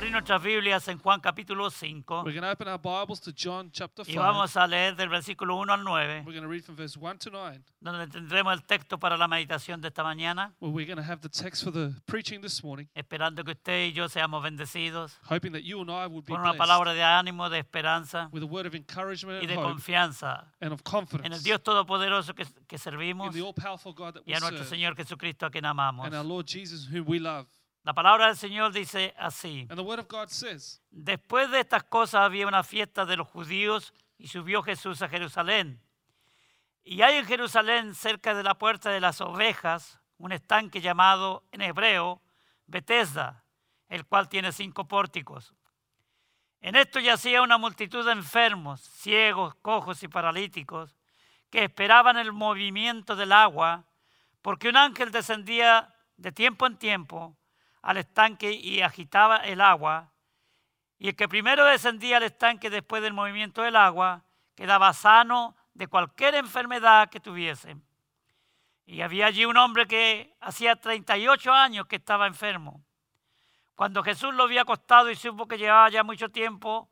[0.00, 3.70] Abrir nuestras Biblias en Juan capítulo 5 We're going to open our Bibles to John
[3.70, 4.18] chapter y 5.
[4.18, 7.18] vamos a leer del versículo 1 al 9, We're going to read from verse 1
[7.18, 10.96] to 9, donde tendremos el texto para la meditación de esta mañana, where we're going
[10.96, 14.42] to have the text for the preaching this morning, esperando que usted y yo seamos
[14.42, 18.30] bendecidos hoping that you and I would be con una palabra de ánimo, de esperanza
[18.32, 22.34] with a word of encouragement y de confianza and of en el confidence Dios Todopoderoso
[22.34, 25.50] que, que in servimos the all-powerful God that y a nuestro serve Señor Jesucristo a
[25.50, 26.06] quien amamos.
[26.06, 27.46] and our Lord Jesus whom we love.
[27.82, 29.66] La palabra del Señor dice así.
[29.70, 33.26] And the word of God says, Después de estas cosas había una fiesta de los
[33.28, 35.82] judíos y subió Jesús a Jerusalén.
[36.84, 41.62] Y hay en Jerusalén, cerca de la puerta de las ovejas, un estanque llamado en
[41.62, 42.20] hebreo
[42.66, 43.44] Bethesda,
[43.88, 45.54] el cual tiene cinco pórticos.
[46.60, 50.94] En esto yacía una multitud de enfermos, ciegos, cojos y paralíticos,
[51.48, 53.86] que esperaban el movimiento del agua,
[54.42, 57.39] porque un ángel descendía de tiempo en tiempo
[57.82, 60.12] al estanque y agitaba el agua,
[60.98, 64.22] y el que primero descendía al estanque después del movimiento del agua
[64.54, 67.76] quedaba sano de cualquier enfermedad que tuviese.
[68.84, 72.84] Y había allí un hombre que hacía 38 años que estaba enfermo.
[73.74, 76.90] Cuando Jesús lo vio acostado y supo que llevaba ya mucho tiempo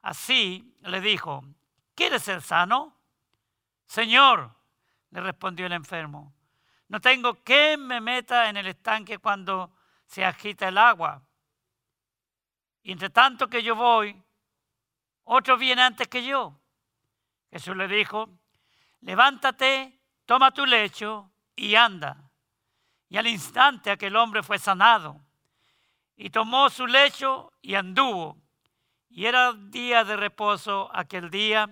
[0.00, 1.42] así, le dijo,
[1.96, 2.96] ¿quieres ser sano?
[3.86, 4.54] Señor,
[5.10, 6.32] le respondió el enfermo,
[6.88, 9.72] no tengo que me meta en el estanque cuando
[10.14, 11.20] se agita el agua.
[12.84, 14.22] Y entre tanto que yo voy,
[15.24, 16.56] otro viene antes que yo.
[17.50, 18.30] Jesús le dijo,
[19.00, 22.30] levántate, toma tu lecho y anda.
[23.08, 25.20] Y al instante aquel hombre fue sanado.
[26.16, 28.38] Y tomó su lecho y anduvo.
[29.08, 31.68] Y era día de reposo aquel día.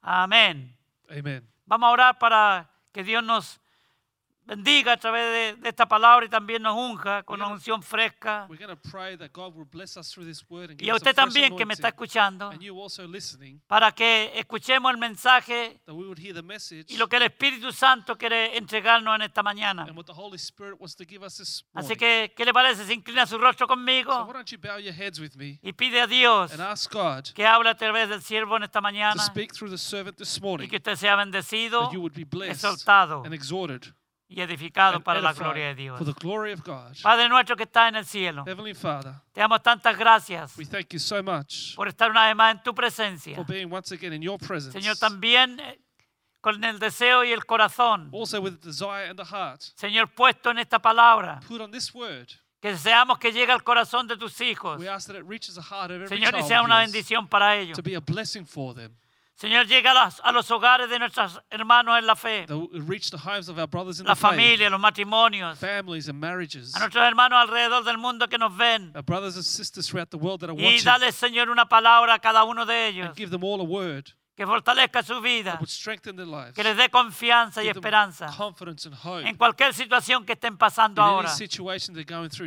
[0.00, 0.74] Amén.
[1.10, 1.46] Amen.
[1.66, 3.60] Vamos a orar para que Dios nos
[4.44, 8.46] bendiga a través de, de esta palabra y también nos unja con una unción fresca.
[8.48, 10.94] We're going to pray that God will bless us through this word and Y a
[10.94, 12.50] us a usted también que me está escuchando,
[13.66, 17.22] para que escuchemos el mensaje that we would hear the message y lo que el
[17.24, 19.86] Espíritu Santo quiere entregarnos en esta mañana.
[21.74, 24.28] Así que, ¿qué le parece si inclina su rostro conmigo
[25.62, 26.52] y pide a Dios
[27.34, 31.90] que hable a través del siervo en esta mañana y que usted sea bendecido
[32.42, 33.22] exaltado
[34.36, 35.98] y edificado para la gloria de Dios.
[35.98, 36.94] for the glory of God.
[37.02, 40.88] Padre nuestro que está en el cielo, Heavenly Father, te damos tantas gracias we thank
[40.92, 43.36] you so much por estar una vez más en tu presencia.
[43.36, 44.72] for being once again in your presence.
[44.72, 45.78] Señor, también eh,
[46.40, 50.50] con el deseo y el corazón, Also with the desire and the heart, Señor, puesto
[50.50, 52.28] en esta palabra, put on this word.
[52.60, 54.78] que deseamos que llegue al corazón de tus hijos.
[54.80, 57.56] We ask that it reaches the heart of every Señor, y sea una bendición para
[57.56, 57.76] ellos.
[57.76, 58.96] to be a blessing for them.
[59.36, 62.46] Señor, llega a, las- a los hogares de nuestros hermanos en la fe,
[62.86, 66.20] reach the homes of our brothers in la the faith, familia, los matrimonios, families and
[66.20, 68.92] marriages, a nuestros hermanos alrededor del mundo que nos ven.
[68.94, 70.84] our brothers and sisters throughout the world that are Y watching.
[70.84, 73.06] dale, Señor, una palabra a cada uno de ellos.
[73.08, 75.60] And give them all a word que fortalezca su vida,
[76.54, 78.26] que les dé confianza y esperanza
[79.22, 81.32] en cualquier situación que estén pasando ahora.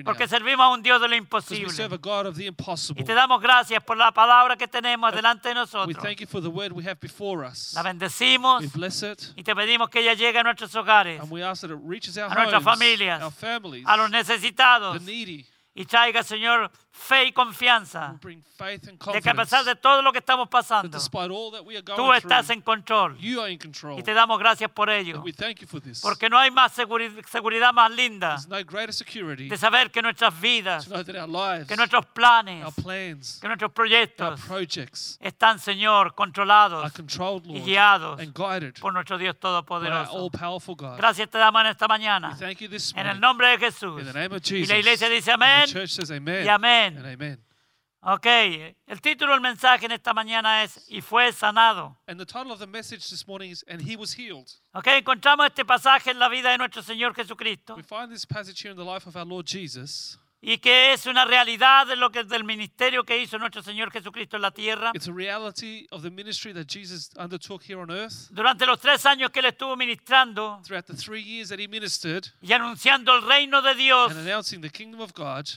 [0.03, 1.71] Porque servimos a un Dios de lo imposible.
[2.95, 5.97] Y te damos gracias por la palabra que tenemos delante de nosotros.
[6.01, 7.73] thank you for the word we have before us.
[7.73, 8.63] La bendecimos
[9.35, 13.21] y te pedimos que ella llegue a nuestros hogares, A nuestras familias,
[13.85, 15.01] a los necesitados
[15.77, 18.15] y traiga, Señor, fe y confianza
[19.13, 20.89] de que a pesar de todo lo que estamos pasando,
[21.95, 23.17] tú estás en control.
[23.99, 25.17] Y te damos gracias por ello.
[25.17, 26.01] And we thank you for this.
[26.01, 28.37] Porque no hay más seguri- seguridad más linda
[29.49, 30.87] de saber que nuestras vidas,
[31.67, 32.65] que nuestros planes,
[33.39, 34.39] que nuestros proyectos
[35.21, 36.91] están, Señor, controlados
[37.57, 38.19] y guiados
[38.81, 40.11] por nuestro Dios Todopoderoso.
[40.97, 42.35] Gracias te damos en esta mañana.
[42.97, 44.01] En el nombre de Jesús.
[44.63, 45.67] Y la iglesia dice amén
[46.45, 46.86] y amén.
[46.95, 47.43] And amen.
[48.01, 51.97] Ok, el título del mensaje en esta mañana es Y fue sanado.
[52.07, 54.47] And the title of the message this morning is And He Was Healed.
[54.73, 58.61] Ok, encontramos este pasaje en la vida de nuestro Señor Jesucristo We find this passage
[58.63, 60.19] here in the life of our Lord Jesus.
[60.39, 64.35] y que es una realidad de lo que del ministerio que hizo nuestro Señor Jesucristo
[64.35, 64.91] en la tierra.
[64.93, 68.29] It's a reality of the ministry that Jesus undertook here on earth.
[68.29, 72.27] Durante los tres años que él estuvo ministrando Throughout the three years that he ministered
[72.41, 75.47] y anunciando el reino de Dios and announcing the kingdom of God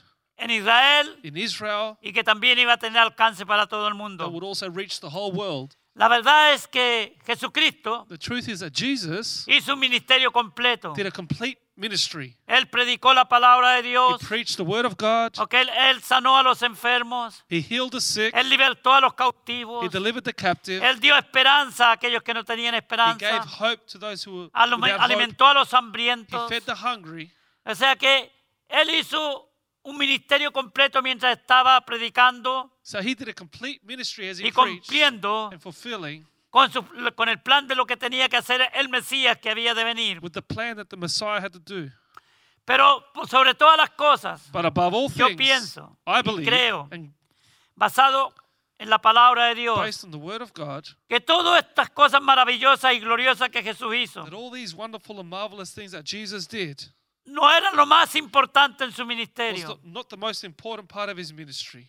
[0.40, 3.98] en Israel in Israel y que también iba a tener alcance para todo el that
[3.98, 4.28] mundo.
[4.30, 5.74] would also reach the whole world.
[5.94, 10.92] La verdad es que Jesucristo The truth is that Jesus hizo un ministerio completo.
[10.94, 12.36] did a complete ministry.
[12.46, 14.22] Él predicó la palabra de He Dios.
[14.22, 15.32] preached the word of God.
[15.50, 17.42] Él, sanó a los enfermos.
[17.48, 18.32] He healed the sick.
[18.34, 19.90] Él libertó a los He cautivos.
[19.90, 20.80] delivered the captive.
[20.86, 23.42] Él dio esperanza a aquellos que no tenían He gave esperanza.
[23.58, 25.00] hope to those who were hope.
[25.00, 26.48] alimentó a los He hambrientos.
[26.48, 27.30] fed the hungry.
[27.66, 28.30] O sea que
[28.68, 29.49] él hizo
[29.82, 34.52] un ministerio completo mientras estaba predicando So he did a complete ministry as he y
[34.52, 36.84] cumpliendo and fulfilling con, su-
[37.14, 40.18] con el plan de lo que tenía que hacer el Mesías que había de venir.
[40.22, 41.90] with the plan that the Messiah had to do.
[42.64, 46.44] Pero por sobre todas las cosas, But above all Yo things, pienso I y believe,
[46.50, 47.12] creo and
[47.74, 48.34] basado
[48.78, 52.20] en la palabra de Dios, based on the word of God, que todas estas cosas
[52.22, 56.46] maravillosas y gloriosas que Jesús hizo that all these wonderful and marvelous things that Jesus
[56.46, 56.80] did
[57.30, 59.78] no eran lo más importante en su ministerio.
[59.84, 61.88] not the most important part of his ministry.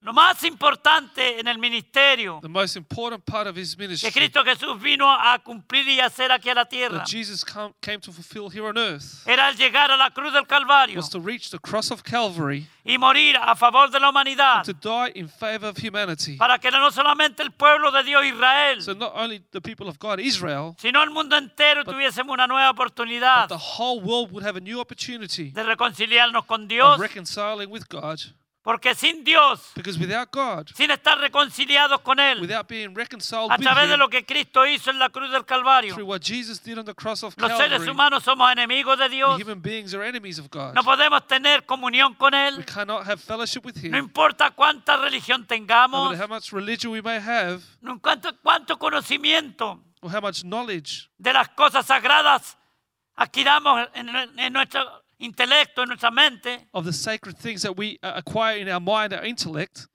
[0.00, 4.44] Lo más importante en el ministerio The most important part of his que ministry Cristo
[4.44, 8.12] Jesús vino a cumplir y hacer aquí a la tierra that Jesus come, came to
[8.12, 11.50] fulfill here on earth era el llegar a la cruz del Calvario was to reach
[11.50, 15.66] the cross of Calvary y morir a favor de la humanidad to die in favor
[15.68, 16.36] of humanity.
[16.36, 19.98] para que no solamente el pueblo de Dios Israel, So not only the people of
[19.98, 24.46] God, Israel, sino el mundo entero tuviésemos una nueva but oportunidad the whole world would
[24.46, 28.20] have a new opportunity de reconciliarnos con of Dios, reconciling with God.
[28.62, 33.54] Porque sin Dios, Because without God, sin estar reconciliados con Él, without being reconciled a
[33.56, 36.20] with través de Him lo que Cristo hizo en la cruz del Calvario, through what
[36.20, 39.94] Jesus did on the cross of los seres humanos somos enemigos de Dios, human beings
[39.94, 40.74] are enemies of God.
[40.74, 44.04] no podemos tener comunión con We Él, cannot have fellowship with no Him.
[44.04, 48.78] importa cuánta religión No tengamos, matter how much religion we may have no importa cuánto
[48.78, 52.56] conocimiento or how much knowledge de las cosas sagradas
[53.16, 54.08] adquiramos en,
[54.38, 58.68] en nuestro intelecto, en nuestra mente, of the sacred things that we uh, acquire in
[58.68, 59.86] our mind, our intellect,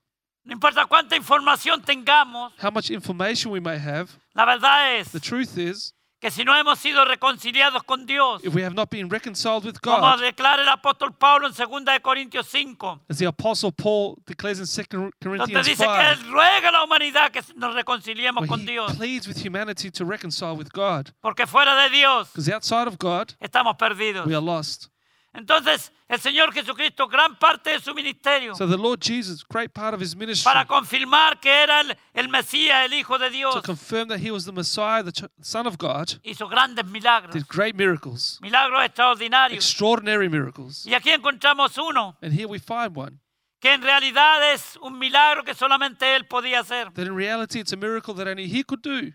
[0.45, 5.19] no importa cuánta información tengamos, how much information we may have, la verdad es the
[5.19, 9.09] truth is, que si no hemos sido reconciliados con Dios, if we have not been
[9.09, 9.99] reconciled with God.
[9.99, 14.59] como declara el apóstol Pablo en 2 de Corintios 5, as the Apostle Paul declares
[14.59, 18.47] in 2 donde Corinthians dice que 5, él ruega a la humanidad que nos reconciliemos
[18.47, 21.11] con he pleads with humanity to reconcile with God.
[21.21, 24.25] porque fuera de Dios Because outside of God, estamos perdidos.
[24.25, 24.89] we are lost.
[25.35, 29.95] Entonces, el Señor Jesucristo, gran parte de su ministerio, So the Lord Jesus, great part
[29.95, 33.62] of his ministry, para confirmar que era el, el Mesías, el Hijo de Dios, to
[33.63, 37.47] confirm that he was the Messiah, the ch- Son of God, hizo grandes milagros, did
[37.47, 39.56] great miracles, milagros extraordinarios.
[39.56, 40.85] extraordinary miracles.
[40.85, 43.19] Y aquí encontramos uno And here we find one
[43.59, 46.91] que en realidad es un milagro que solamente Él podía hacer.
[46.94, 49.13] that in reality it's a miracle that only he could do.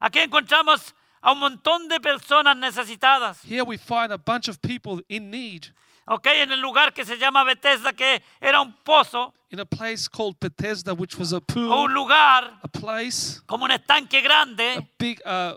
[0.00, 0.94] Aquí encontramos
[1.28, 5.66] a un montón de personas necesitadas, Here we find a bunch of people in need
[6.06, 6.26] ¿ok?
[6.26, 10.36] En el lugar que se llama Bethesda, que era un pozo in a place called
[10.40, 14.88] Bethesda, which was a o pool, un lugar a place, como un estanque a grande
[14.98, 15.54] big uh,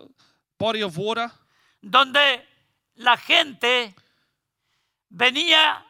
[0.59, 1.31] body of water
[1.81, 2.41] donde
[2.95, 3.95] la gente
[5.09, 5.85] venía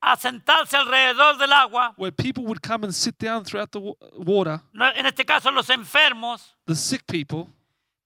[0.00, 3.94] a sentarse alrededor del agua, where people would come and sit down throughout the wa-
[4.18, 4.60] water,
[4.96, 7.48] en este caso los enfermos, the sick people,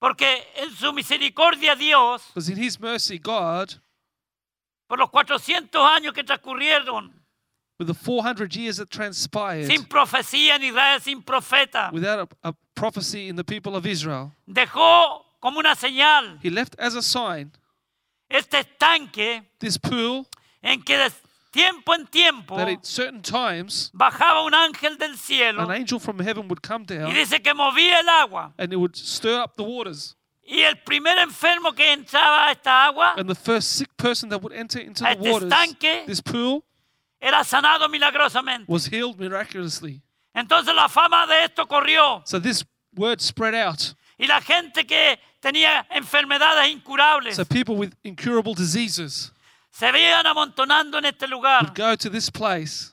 [0.01, 3.75] porque en su misericordia Dios, because in his mercy, God,
[4.89, 7.13] por los 400 años que transcurrieron,
[7.79, 12.55] with the 400 years that transpired, sin profecía en Israel, sin profeta, without a, a
[12.75, 17.53] prophecy in the people of Israel, dejó como una señal he left as a sign
[18.29, 20.27] este estanque this pool
[20.63, 20.97] en que
[21.59, 26.19] tiempo en tiempo that at certain times bajaba un ángel del cielo an angel from
[26.21, 28.53] heaven would come y down dice que movía el agua.
[28.59, 30.15] and it would stir up the waters.
[30.51, 34.41] Y el primer enfermo que entraba a esta agua And the first sick person that
[34.43, 36.65] would enter into A the este waters, estanque this pool,
[37.21, 38.65] era sanado milagrosamente.
[38.67, 40.01] was healed miraculously.
[40.35, 42.65] Entonces la fama de esto corrió So this
[42.97, 43.95] word spread out.
[44.19, 49.33] y la gente que tenía enfermedades incurables So people with incurable diseases
[49.79, 51.63] se veían amontonando en este lugar.
[51.63, 52.93] would go to this place.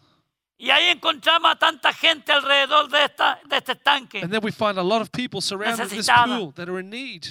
[0.58, 4.22] Y ahí encontramos a tanta gente alrededor de, esta, de este estanque.
[4.22, 6.38] And then we find a lot of people surrounding this Necesitada.
[6.38, 7.25] pool that are in need.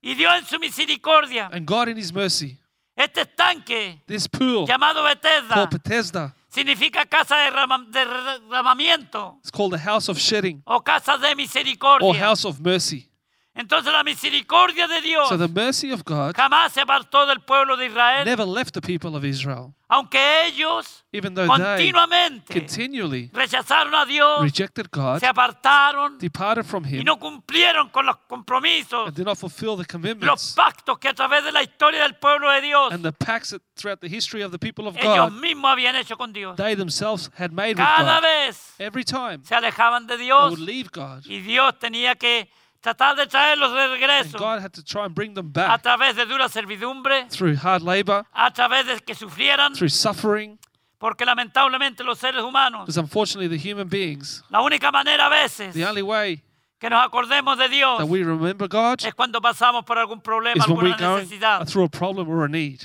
[0.00, 2.58] Y Dios en su misericordia, And God in his mercy,
[2.96, 9.50] este estanque this pool llamado Bethesda called Bethesda, significa casa de, derrama- de derramamiento it's
[9.50, 12.14] called the house of shedding o casa de or misericordia.
[12.20, 13.08] house of mercy.
[13.54, 17.76] Entonces la misericordia de Dios So the mercy of God jamás se apartó del pueblo
[17.76, 23.30] de Israel, never left the people of Israel, aunque ellos even though they continuamente continually
[23.30, 28.16] rechazaron a Dios, rejected God, se apartaron departed from y Him, no cumplieron con los
[28.26, 32.04] compromisos, and did not fulfill the los commitments pactos que a través de la historia
[32.04, 34.96] del pueblo de Dios and the pacts that throughout the history of the people of
[34.96, 36.56] ellos God mismos habían hecho con Dios.
[36.56, 38.22] they themselves had made with Cada God.
[38.22, 42.48] vez Every time se alejaban de they Dios would leave God, y Dios tenía que
[42.82, 45.82] tratar de traerlos de and regreso God had to try and bring them a back
[45.82, 50.58] través de dura servidumbre, through hard labor, a través de que sufrieran, through suffering,
[50.98, 55.72] porque lamentablemente los seres humanos, because unfortunately the human beings, la única manera a veces
[55.74, 56.42] the only way
[56.80, 60.56] que nos acordemos de Dios that we remember God es cuando pasamos por algún problema,
[60.56, 61.66] is when alguna we're going necesidad.
[61.68, 62.82] through a problem or a need.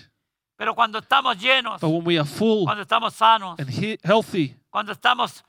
[0.60, 4.56] Pero cuando estamos llenos, But when we are full cuando estamos sanos, and he- healthy,
[4.72, 5.44] cuando estamos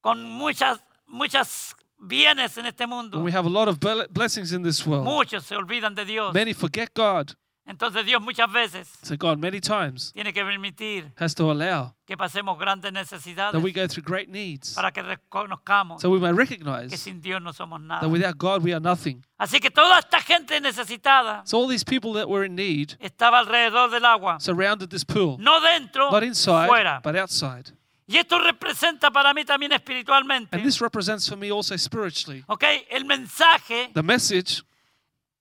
[0.00, 3.78] con muchas, muchas bienes en este mundo, when we have a lot of
[4.10, 6.32] blessings in this world, muchos se olvidan de Dios.
[6.32, 7.34] many forget God.
[7.68, 12.16] Entonces Dios muchas veces So God many times tiene que permitir has to allow que
[12.16, 16.38] pasemos grandes that we go through great needs para que reconozcamos so we may que
[16.38, 19.22] recognize sin Dios no somos that without God we are nothing.
[19.38, 23.40] Así que toda esta gente necesitada So all these people that were in need estaba
[23.40, 27.02] alrededor del agua, surrounded this pool, no dentro, not inside, fuera.
[27.02, 27.70] but outside.
[28.10, 32.64] Y esto representa para mí también espiritualmente, And this represents for me also spiritually ¿ok?
[32.90, 34.62] El mensaje the message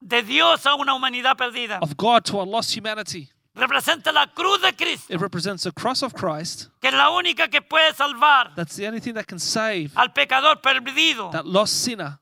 [0.01, 1.79] de Dios a una humanidad perdida.
[1.81, 3.29] of God to a lost humanity.
[3.55, 6.67] Representa la cruz de Cristo, It represents the cross of Christ.
[6.81, 10.09] que es la única que puede salvar That's the only thing that can save al
[10.13, 12.19] pecador perdido, that lost sinner,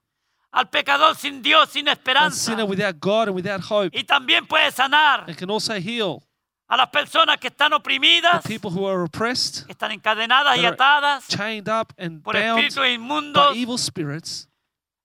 [0.51, 2.37] al pecador sin Dios, sin that esperanza.
[2.39, 3.89] sinner without God and without hope.
[3.97, 6.21] Y también puede sanar It can also heal
[6.67, 10.65] a las personas que están the oprimidas, people who are oppressed, que están encadenadas y
[10.65, 14.47] atadas chained up, and por espíritus by inmundos, evil spirits.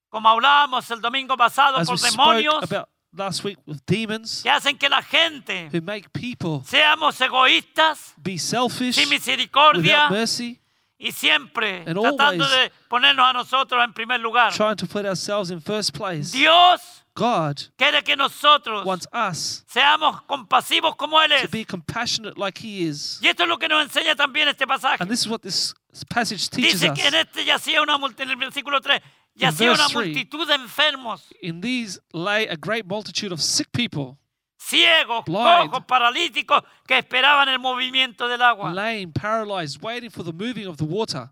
[0.09, 4.50] como hablábamos el domingo pasado, As por we demonios about last week with demons que
[4.50, 10.61] hacen que la gente who make people seamos egoístas, be selfish sin misericordia without mercy,
[10.99, 14.52] y siempre And tratando de ponernos a nosotros en primer lugar.
[14.52, 16.31] trying to put ourselves in first place.
[16.33, 21.50] Dios God quiere que nosotros wants us seamos compasivos como Él to es.
[21.50, 23.19] be compassionate like He is.
[23.23, 25.02] Y esto es lo que nos enseña también este pasaje.
[25.02, 25.75] And this is what this
[26.09, 29.00] passage teaches Dice que en este yacía una en el versículo 3,
[29.35, 34.19] yacía una multitud de enfermos, In these lay a great multitude of sick people,
[34.59, 35.71] ciegos, Blind.
[35.71, 38.73] cojos, paralíticos, que esperaban el movimiento del agua.
[38.73, 41.31] lame, paralyzed, waiting for the moving of the water.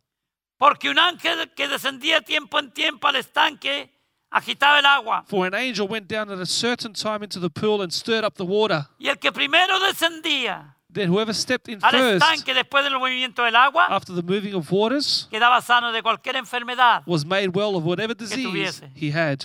[0.58, 3.92] Porque un ángel que descendía tiempo en tiempo al estanque
[4.30, 5.24] agitaba el agua.
[5.26, 8.34] For an angel went down at a certain time into the pool and stirred up
[8.36, 8.86] the water.
[8.98, 13.44] Y el que primero descendía Then whoever stepped in al first estanque después del movimiento
[13.44, 17.02] del agua after the moving of waters quedaba sano de cualquier enfermedad.
[17.06, 18.90] was made well of whatever disease tuviese.
[18.94, 19.44] he had.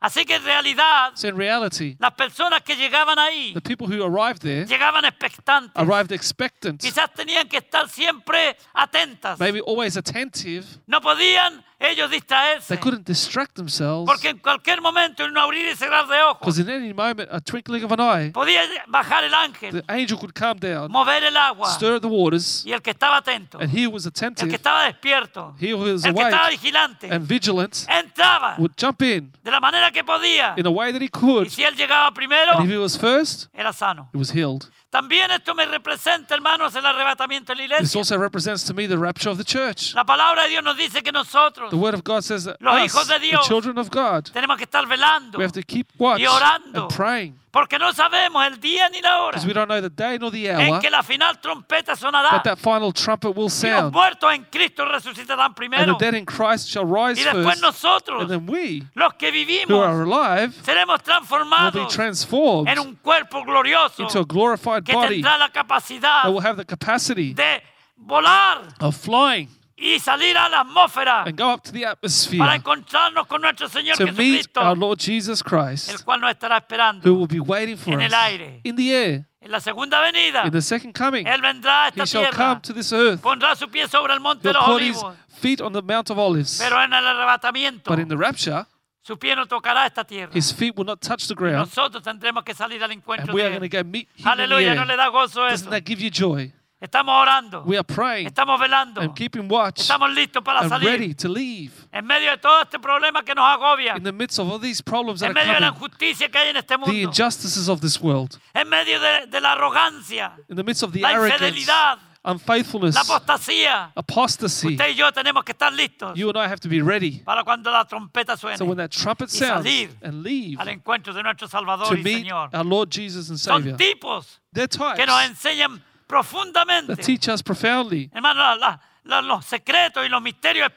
[0.00, 4.04] Así que en realidad So in reality, las personas que llegaban ahí the people who
[4.04, 5.72] arrived there llegaban expectantes.
[5.76, 9.38] arrived expectant, Quizás tenían que estar siempre atentas.
[9.38, 10.66] maybe always attentive.
[10.86, 12.68] No podían ellos distraerse.
[12.74, 16.38] They couldn't distract themselves Porque en cualquier momento, en un abrir y cerrar de ojos,
[16.40, 20.18] because in any moment, a twinkling of an eye, podía bajar el ángel, the angel
[20.18, 21.70] could come down, mover el agua.
[21.70, 24.84] stir the waters, Y el que estaba atento, and he was el que attentive, estaba
[24.84, 29.50] despierto, he was el que estaba awake vigilante, and vigilant, entraba would jump in de
[29.50, 30.54] la manera que podía.
[30.56, 31.46] in a way that he could.
[31.46, 34.08] Y si él llegaba primero, And if he was first, era sano.
[34.12, 34.70] he was healed.
[34.94, 37.98] También esto me representa, hermanos, el arrebatamiento de la This iglesia.
[38.00, 39.92] also represents to me the rapture of the church.
[39.92, 42.76] La palabra de Dios nos dice que nosotros The word of God says that Los
[42.76, 45.64] us, hijos de the Dios, children of God, tenemos que estar velando, we have to
[45.64, 46.82] keep watch y orando.
[46.84, 50.18] and praying porque no sabemos el día ni la hora we don't know the day
[50.18, 52.30] nor the en hour que la final trompeta sonará.
[52.30, 55.96] that that final trumpet will Y los sound muertos en Cristo resucitarán and the primero.
[55.96, 59.32] dead in Christ shall rise Y después first nosotros, and then we los que who
[59.32, 64.83] vivimos, are alive seremos will be transformados transformed en un cuerpo glorioso into a glorified
[64.84, 67.62] que body tendrá la capacidad that will have the capacity de
[67.96, 72.54] volar of flying y salir a la atmósfera and go up to the para atmosphere
[72.54, 76.58] encontrarnos con nuestro Señor to meet Jesucristo, our Lord Jesus el Christ cual nos estará
[76.58, 78.60] esperando who will be waiting for en us el aire.
[78.64, 80.44] in the air en la segunda venida.
[80.46, 81.26] in the second coming.
[81.26, 83.20] Él vendrá a He shall tierra, come to this earth.
[83.20, 85.82] pondrá su pie sobre el monte de He'll los put his olivos, feet on the
[85.82, 86.58] Mount of Olives.
[86.62, 88.64] pero en el arrebatamiento But in the rapture,
[89.06, 90.32] su pie no tocará esta tierra.
[90.34, 93.42] his feet will not touch the ground, Nosotros tendremos que salir al encuentro and we
[93.42, 93.82] de are going to él.
[93.84, 95.66] go meet him Aleluya, no le da gozo eso.
[95.66, 96.52] Doesn't that give you joy?
[96.80, 98.26] Estamos orando, We are praying.
[98.26, 99.80] Estamos velando, and keeping watch.
[99.80, 100.88] Estamos listos para and salir.
[100.90, 101.72] ready to leave.
[101.92, 104.82] En medio de todo este problema que nos agobia, in the midst of all these
[104.82, 107.68] problems that en medio de la coming, injusticia que hay en este the mundo, injustices
[107.68, 111.08] of this world, en medio de, de la arrogancia, in the midst of the la
[111.10, 113.92] arrogance, infidelidad, unfaithfulness, la apostasía.
[113.94, 114.68] apostasy.
[114.68, 117.20] Usted y yo tenemos que estar listos You and I have to be ready.
[117.24, 120.68] para cuando la trompeta suene So when that trumpet y sounds salir and leave al
[120.68, 122.50] encuentro de nuestro Salvador to y meet Señor.
[122.54, 123.70] our Lord Jesus and Savior.
[123.70, 129.20] Son tipos They're que nos types enseñan profundamente, that teach us profoundly hermano, la- la-
[129.20, 130.70] los secretos y los misterios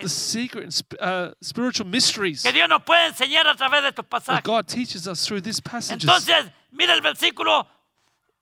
[0.00, 4.04] the secret and uh, spiritual mysteries que Dios nos puede enseñar a través de estos
[4.06, 4.42] that pasajes.
[4.44, 6.02] God teaches us through these passages.
[6.04, 7.66] Entonces, mira el versículo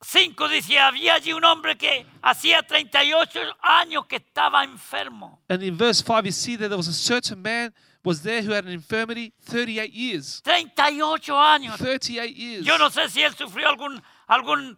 [0.03, 5.41] 5 dice, había allí un hombre que hacía 38 años que estaba enfermo.
[5.49, 7.73] And in verse 5, you see that there was a certain man
[8.05, 10.43] was there who had an infirmity 38 years.
[10.45, 11.77] 38 años.
[11.79, 12.65] 38 years.
[12.65, 14.77] Yo no sé si él sufrió algún, alguna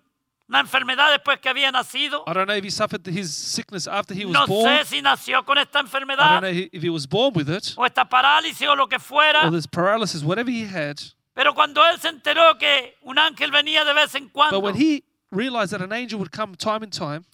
[0.61, 2.23] enfermedad después que había nacido.
[2.27, 4.69] I don't know if he suffered his sickness after he was No born.
[4.79, 7.75] sé si nació con esta I don't enfermedad know if he was born with it
[7.77, 9.45] o esta parálisis o lo que fuera.
[9.45, 10.97] or this paralysis, whatever he had.
[11.35, 14.75] Pero cuando él se enteró que un ángel venía de vez en But cuando when
[14.75, 17.25] he realized that an angel would come time and time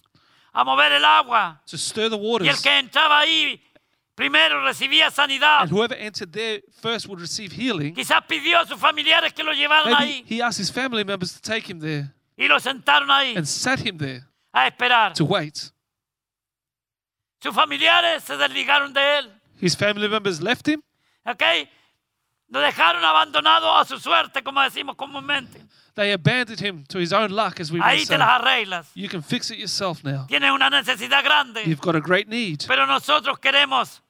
[0.53, 3.61] a mover el agua to stir the y el waters, que entraba ahí
[4.15, 8.79] primero recibía sanidad, and whoever entered there first would receive healing, quizás pidió a sus
[8.79, 12.13] familiares que lo llevaran maybe ahí he asked his family members to take him there
[12.37, 14.23] y lo sentaron ahí and sat him there
[14.53, 15.13] a esperar.
[15.13, 15.71] to wait.
[17.41, 20.81] Sus familiares se desligaron de él, His family members left him.
[21.25, 21.43] ¿ok?
[22.55, 25.59] Lo dejaron abandonado a su suerte, como decimos comúnmente.
[25.95, 28.17] They abandoned him to his own luck, as we Ahí te say.
[28.17, 28.87] las arreglas.
[28.95, 30.25] You can fix it yourself now.
[30.27, 32.63] Tienes una necesidad grande, You've got a great need.
[32.65, 34.01] pero nosotros queremos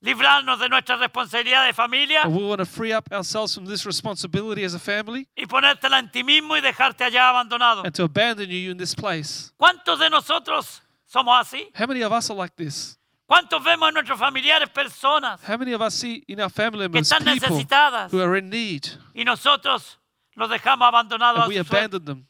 [0.00, 3.84] librarnos de nuestra responsabilidad de familia And we want to free up ourselves from this
[3.84, 7.82] responsibility as a family y ponértela en ti mismo y dejarte allá abandonado.
[7.84, 9.52] and to abandon you in this place.
[9.58, 11.68] ¿Cuántos de nosotros somos así?
[11.78, 12.98] How many of us are like this?
[13.26, 16.88] ¿Cuántos vemos en nuestros familiares personas How many of us see in our family que
[16.88, 19.98] members están people necesitadas who are in need y nosotros
[20.36, 21.76] los dejamos abandonados a and we su suerte?
[21.96, 22.26] abandon them?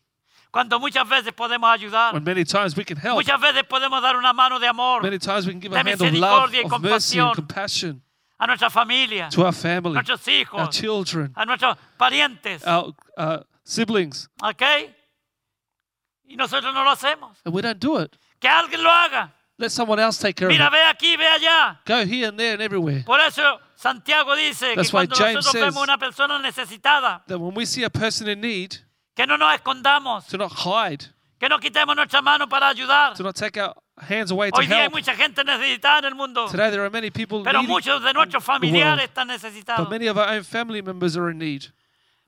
[0.53, 4.17] Cuando muchas veces podemos ayudar, When many times we can help, muchas veces podemos dar
[4.17, 6.61] una mano de amor many times we can give de a hand of love, misericordia
[6.63, 7.35] y of mercy and compasión.
[7.35, 8.03] compassion
[8.39, 13.39] a nuestra familia, to our family, nuestros our hijos, children, a nuestros parientes, our uh,
[13.65, 14.63] siblings, ¿ok?
[16.27, 17.37] Y nosotros no lo hacemos.
[17.45, 18.17] and we don't do it.
[18.39, 19.33] Que alguien lo haga.
[19.59, 20.59] Let someone else take care of it.
[20.59, 21.79] ve aquí, ve allá.
[21.85, 23.05] Go here and there and everywhere.
[23.07, 27.23] Por eso Santiago dice That's que why cuando James nosotros says- vemos una persona necesitada,
[27.29, 28.75] That when we see a person in need,
[29.15, 31.05] que no nos escondamos, to not hide,
[31.39, 33.15] que no quitemos nuestra mano para ayudar.
[33.15, 33.75] to not take our
[34.09, 34.93] hands away to Hoy día hay help.
[34.95, 38.13] mucha gente necesitada en el mundo, Today there are many people pero needing, muchos de
[38.13, 39.85] nuestros familiares están necesitados.
[39.85, 41.67] but many of our own family members are in need.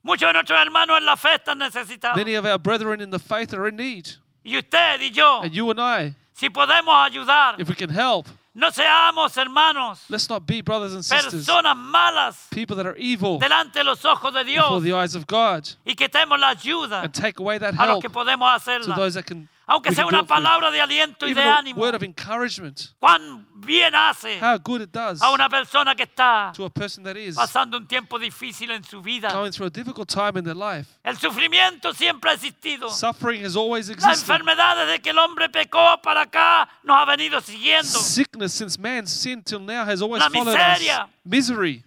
[0.01, 2.15] Muchos de nuestros hermanos en la fe están necesitados.
[2.15, 4.07] Many of our brethren in the faith are in need.
[4.45, 8.27] Y usted y yo, And you and I, si podemos ayudar, if we can help,
[8.53, 13.39] no seamos hermanos, let's not be brothers and sisters, personas malas people that are evil
[13.39, 17.03] delante de los ojos de before Dios the eyes of God, y que la ayuda
[17.03, 18.95] and take away that a los help que podemos to hacerla.
[18.95, 22.79] those that can, Aunque sea una palabra de aliento y de ánimo, word of encouragement.
[22.99, 27.03] cuán bien hace How good it does a una persona que está to a person
[27.03, 29.29] that is pasando un tiempo difícil en su vida.
[29.33, 30.87] going through a difficult time in their life.
[31.03, 32.89] El sufrimiento siempre ha existido.
[32.89, 34.21] Suffering has always La existed.
[34.33, 37.99] enfermedad desde que el hombre pecó para acá nos ha venido siguiendo.
[37.99, 41.03] Sickness since man's sin till now has always La followed miseria.
[41.05, 41.09] us.
[41.25, 41.83] Misery,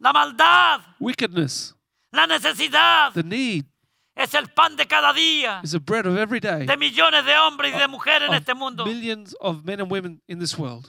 [0.00, 1.74] La maldad, wickedness,
[2.10, 3.64] la necesidad the need
[4.18, 7.34] es el pan de cada día is the bread of every day de millones de
[7.38, 8.84] hombres y de mujeres en este mundo.
[8.84, 10.88] millions of men and women in this world.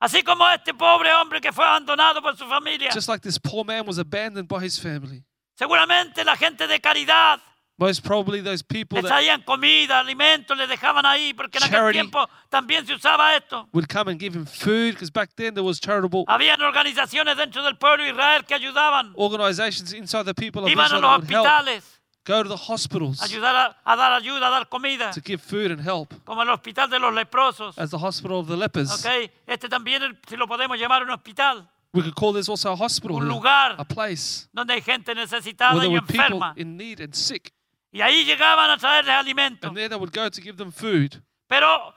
[0.00, 2.90] Así como este pobre hombre que fue abandonado por su familia.
[2.92, 5.24] Just like this poor man was abandoned by his family.
[5.58, 7.40] Seguramente la gente de caridad
[7.78, 11.92] Most probably those people le that traían comida, alimentos, le dejaban ahí, porque en aquel
[11.92, 13.68] tiempo también se usaba esto.
[13.74, 17.62] would come and give him food because back then there was charitable Habían organizaciones dentro
[17.62, 19.12] del pueblo de Israel que ayudaban.
[19.18, 21.95] organizations inside the people of Iban a Israel los would help hospitales
[22.26, 25.70] go to the hospitals ayudar a, a dar ayuda, a dar comida, to give food
[25.70, 27.78] and help como el hospital de los leprosos.
[27.78, 28.90] as the hospital of the lepers.
[29.04, 29.30] ¿ok?
[29.46, 33.16] Este también, si lo podemos llamar un hospital, We could call this also a hospital,
[33.16, 36.52] un lugar a place donde hay gente where necesitada there y enferma.
[36.56, 37.52] in need and sick.
[37.90, 39.66] Y ahí llegaban a traerles alimentos.
[39.68, 41.22] And there they would go to give them food.
[41.48, 41.94] Pero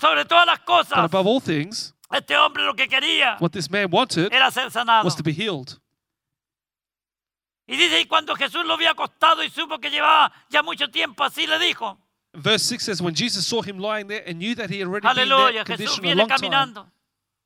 [0.00, 3.90] sobre todas las But above all things, este hombre lo que quería what this man
[3.90, 5.04] wanted era ser sanado.
[5.04, 5.78] was to be healed.
[7.66, 11.24] Y dice, y cuando Jesús lo había acostado y supo que llevaba ya mucho tiempo
[11.24, 11.98] así, le dijo,
[12.36, 15.06] Verse 6 says, When Jesus saw him lying there and knew that he had already
[15.06, 16.86] been aleluya, that Jesús condition a viene long time, caminando,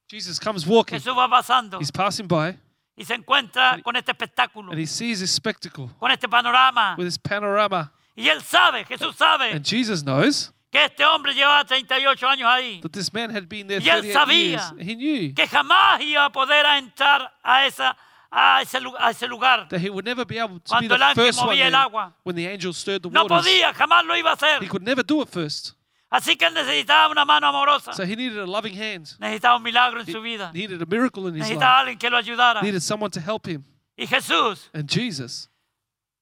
[0.08, 0.98] Jesus comes walking.
[0.98, 2.56] Jesús va pasando He's passing by
[2.96, 6.96] y se encuentra con este espectáculo, and he sees this spectacle con este panorama.
[6.96, 7.92] with this panorama.
[8.16, 12.80] Y él sabe, Jesús sabe, And Jesus knows que este hombre llevaba 38 años ahí,
[12.80, 14.62] that this man had been there Y él 38 years.
[14.62, 17.94] sabía He knew que jamás iba a poder entrar a, esa,
[18.30, 19.66] a, ese, a ese lugar.
[19.68, 21.64] that he would never be able to be Cuando el the ángel first one movía
[21.66, 22.14] el there agua.
[22.24, 23.46] when the angel stirred the No waters.
[23.46, 25.74] podía, jamás lo iba a He could never do it first.
[26.10, 27.92] Así que él necesitaba una mano amorosa.
[27.92, 29.08] So he needed a loving hand.
[29.18, 30.50] Necesitaba un milagro en He su vida.
[30.54, 31.90] needed a miracle in his Necesitaba life.
[31.90, 32.62] alguien que lo ayudara.
[32.62, 33.64] Needed someone to help him.
[33.96, 35.48] Y Jesús And Jesus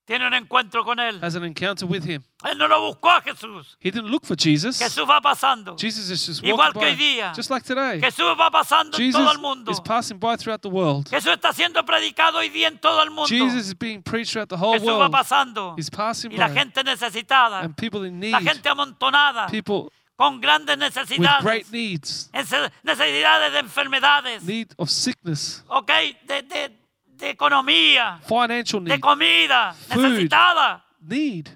[0.06, 1.18] tiene un encuentro con él.
[1.22, 2.22] has an encounter with him.
[2.44, 3.76] Él no lo buscó a Jesús.
[3.80, 4.78] He didn't look for Jesus.
[4.80, 5.76] Jesús va pasando.
[5.76, 7.32] Jesus is just Igual que hoy by, día.
[7.34, 8.00] just like today.
[8.00, 9.70] Jesús va pasando en Jesus todo el mundo.
[9.72, 11.08] is passing by throughout the world.
[11.10, 13.26] Jesús está siendo predicado hoy día en todo el mundo.
[13.26, 15.12] Jesus is being preached throughout the whole Jesús va world.
[15.12, 15.74] pasando.
[15.76, 16.54] He's passing Y la by.
[16.54, 21.70] gente necesitada, And people in need, la gente amontonada, people con grandes with necesidades, great
[21.72, 25.90] needs, nece- necesidades de enfermedades, need of sickness, ok,
[26.26, 26.72] de, de-
[27.16, 30.02] de economía, financial de need, comida, Food.
[30.02, 31.48] necesitada, need,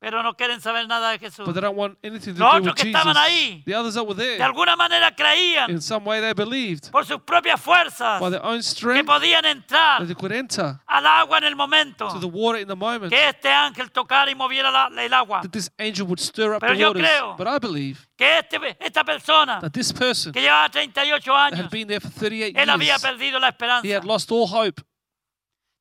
[0.00, 1.44] pero no quieren saber nada de Jesús.
[1.44, 3.00] but they don't want anything to Los do otros with que Jesus.
[3.00, 6.32] estaban ahí, The others that were De there, alguna manera creían in some way they
[6.34, 10.30] believed por sus propias fuerzas by their own que strength podían entrar that they could
[10.30, 13.90] enter al agua en el momento to the water in the moment, que este ángel
[13.90, 15.40] tocara y moviera la- el agua.
[15.42, 17.04] that this angel would stir up Pero the yo waters.
[17.04, 21.52] creo But I believe Que este, esta persona that this person que llevaba 38 that
[21.54, 23.96] años, had been there for 38 él había years, perdido la he esperanza.
[23.96, 24.80] had lost all hope.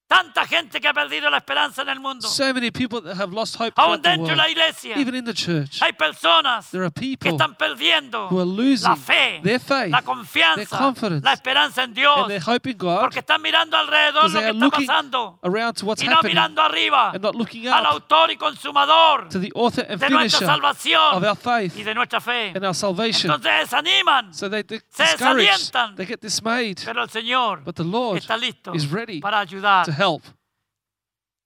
[0.07, 2.29] Tanta gente que ha perdido la esperanza en el mundo.
[2.29, 5.33] So many people that have lost hope Aún dentro de la iglesia even in the
[5.33, 5.81] church.
[5.81, 9.91] hay personas There are que people están perdiendo who are losing la fe, their faith
[9.91, 13.41] la their confianza, confidence, la esperanza en Dios, and their hope in God porque están
[13.41, 17.35] mirando alrededor lo que está pasando around to what's y no mirando arriba and not
[17.35, 21.35] looking al up autor y consumador to the author and de nuestra salvación of our
[21.35, 22.53] faith y de nuestra fe.
[22.55, 23.29] and our salvation.
[23.29, 25.97] Entonces desaniman, So they se desalientan.
[25.97, 29.96] they get dismayed, pero el Señor but the Lord está listo is ready para ayudar.
[29.97, 30.23] Help.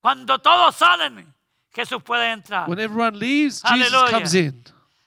[0.01, 1.33] Cuando todos salen,
[1.73, 2.67] Jesús puede entrar.
[2.67, 4.63] When everyone leaves, Jesus comes in.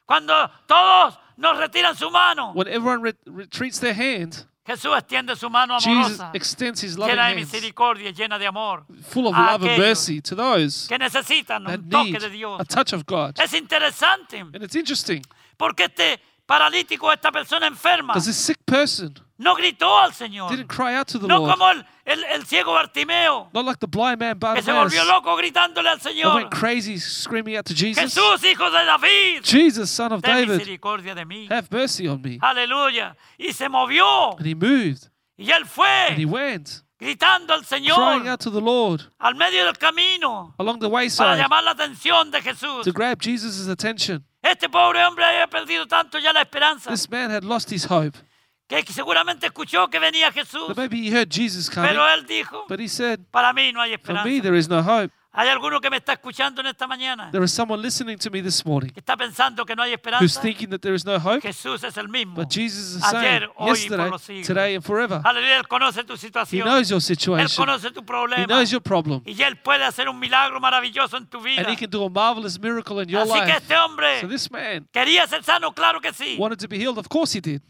[0.07, 5.51] Cuando todos nos retiran su mano, When everyone re- retreats their hand, Jesús extiende su
[5.51, 9.35] mano Jesus amorosa, extends his loving llena de hands, misericordia, llena de amor, full of
[9.35, 12.61] a love and aquellos mercy to those que necesitan that un toque need de Dios.
[12.61, 13.39] a touch of God.
[13.39, 15.23] Es interesante And it's interesting
[15.59, 20.51] porque este paralítico, esta persona enferma, because this sick person no gritó al Señor.
[20.51, 23.79] didn't cry out to the No Lord, como el, el- el ciego Bartimeo, not like
[23.81, 26.35] the blind man que se Bartimaeus volvió loco gritándole al that Señor.
[26.37, 30.59] went crazy screaming out to Jesus, Jesús, hijo de David, Jesus, son of ten David,
[30.59, 31.49] misericordia de mí.
[31.51, 32.39] have mercy on me.
[32.41, 33.17] Aleluya.
[33.39, 34.37] Y se movió.
[34.39, 35.65] And he moved Y él
[36.11, 40.55] and he went, gritando al crying Señor out to the Lord al medio del camino
[40.59, 42.85] along the para wayside llamar la atención de Jesús.
[42.85, 44.25] to grab Jesus' attention.
[44.43, 48.17] Este pobre hombre había perdido tanto ya la esperanza This man had lost his hope.
[48.67, 50.69] Que seguramente escuchó que venía Jesús.
[50.69, 53.81] But maybe he heard Jesus coming, Pero él dijo, but he said, para mí no
[53.81, 55.13] hay For me, there is no hope.
[55.37, 58.41] ¿Hay alguno que me está escuchando en esta mañana There is someone listening to me
[58.41, 60.41] this morning que está pensando que no hay who's esperanza?
[60.41, 62.37] thinking that there is no hope, Jesús es el mismo.
[62.37, 64.47] but Jesus is the same Ayer, hoy y por yesterday, los siglos.
[64.47, 65.21] today, and forever.
[65.25, 66.65] Aleluya, Él conoce tu He situación.
[66.69, 67.67] knows your Él situation.
[67.67, 68.47] conoce tu He problema.
[68.47, 69.23] knows your problem.
[69.27, 71.63] Y Él puede hacer un milagro maravilloso en tu vida.
[71.63, 73.57] And he can do a marvelous miracle in your Así que life.
[73.59, 76.37] este hombre So this man quería ser sano, claro que sí.
[76.39, 76.97] wanted to be healed.
[76.97, 77.61] Of course he did.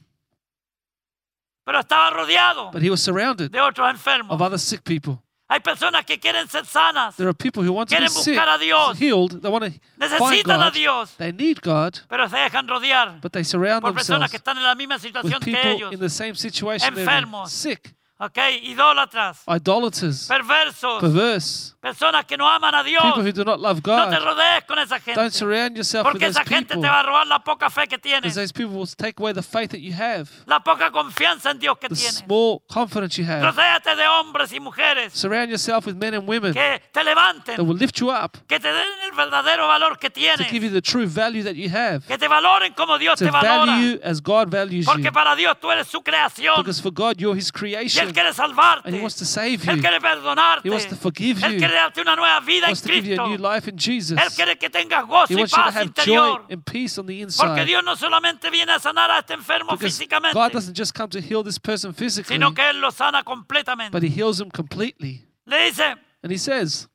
[1.64, 4.30] Pero estaba rodeado But he was surrounded de otros enfermos.
[4.34, 5.20] of other sick people.
[5.48, 8.34] Hay personas que quieren ser sanas, There are people who want to be Quieren sick,
[8.34, 8.98] buscar a Dios.
[8.98, 9.40] healed.
[9.42, 10.72] They want to find necesitan a God.
[10.74, 14.36] Dios, They need God, pero se dejan rodear but they surround por personas themselves que
[14.38, 15.92] están en la misma with situación que people ellos.
[15.92, 16.94] in the same situation.
[16.94, 17.50] They're Enfermos.
[17.50, 18.38] sick, ¿Ok?
[18.62, 23.02] Idólatras, idolaters, perversos, perverse, personas que no aman a Dios.
[23.02, 24.22] people who do not love No te God.
[24.24, 27.02] rodees con esa Don't surround yourself with Porque those esa gente people te va a
[27.02, 29.92] robar la poca fe que because those people will take away the faith that you
[29.92, 32.18] have, la poca confianza en Dios que the tienes.
[32.24, 33.42] small confidence you have.
[33.42, 37.64] Rodéate de hombres y mujeres Surround yourself with men and women que te levanten, that
[37.64, 40.80] will lift you up que te den el verdadero valor que to give you the
[40.80, 43.66] true value that you have, que te valoren como Dios to te valora.
[43.66, 44.92] value as God values you.
[44.92, 48.32] Porque para Dios tú eres su creación Because for God, you're His creation, Él quiere
[48.32, 48.86] salvarte.
[48.88, 49.80] and He wants to save Él you.
[49.82, 50.62] quiere perdonarte.
[50.64, 51.58] He wants to forgive Él you.
[51.58, 53.24] quiere darte una nueva vida He en wants to give you Cristo.
[53.24, 54.18] a new life in Jesus.
[54.18, 56.46] Él quiere que tengas gozo He y wants you to paz have joy interior.
[56.50, 57.64] and peace on the Porque inside.
[57.66, 61.08] Dios no solamente viene a sanar a este enfermo Because físicamente, God doesn't just come
[61.10, 63.90] to heal this person physically, sino que Él lo sana completamente.
[63.92, 65.26] but He heals them completely.
[65.46, 66.88] Le dice, And He says,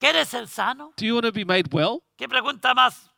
[0.00, 0.92] ¿quieres ser sano?
[0.96, 2.02] Do you want to be made well?
[2.16, 3.10] Qué pregunta más,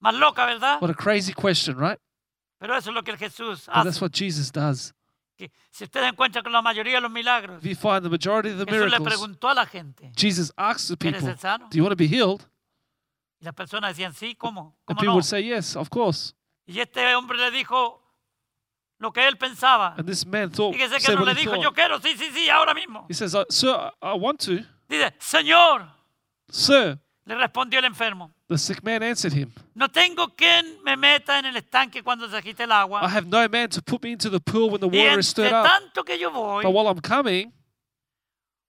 [0.00, 0.80] más loca, ¿verdad?
[0.80, 1.98] What a crazy question, right?
[2.58, 4.00] Pero eso es lo que Jesús But that's hace.
[4.04, 4.92] what Jesus does.
[5.36, 8.50] Que si ustedes encuentran con la mayoría de los milagros, If you find the majority
[8.50, 11.38] of the Jesús le miracles, preguntó a la gente, Jesus asks the ¿quieres people, ser
[11.38, 11.68] sano?
[11.70, 12.42] Do you want to be healed?
[13.40, 14.74] Y las personas decían, sí, ¿cómo?
[14.88, 15.14] And ¿Cómo people no?
[15.14, 16.34] would say, Yes, of course.
[16.66, 18.02] Y este hombre le dijo
[18.98, 19.94] lo que él pensaba.
[19.96, 21.74] And this man thought, Fíjese que said no what le he dijo, yo thought.
[21.76, 23.06] quiero, sí, sí, sí, ahora mismo.
[23.08, 23.70] He says, "Uh, Sir,
[24.02, 24.58] I I want to.
[24.88, 25.88] Dice, Señor,
[26.50, 31.38] Sir, le respondió el enfermo, the sick man answered him, no tengo quien me meta
[31.38, 33.02] en el estanque cuando se agite el agua.
[33.04, 35.28] I have no man to put me into the pool when the Y water is
[35.28, 35.66] entre stirred up.
[35.66, 37.52] tanto que yo voy, But while I'm coming,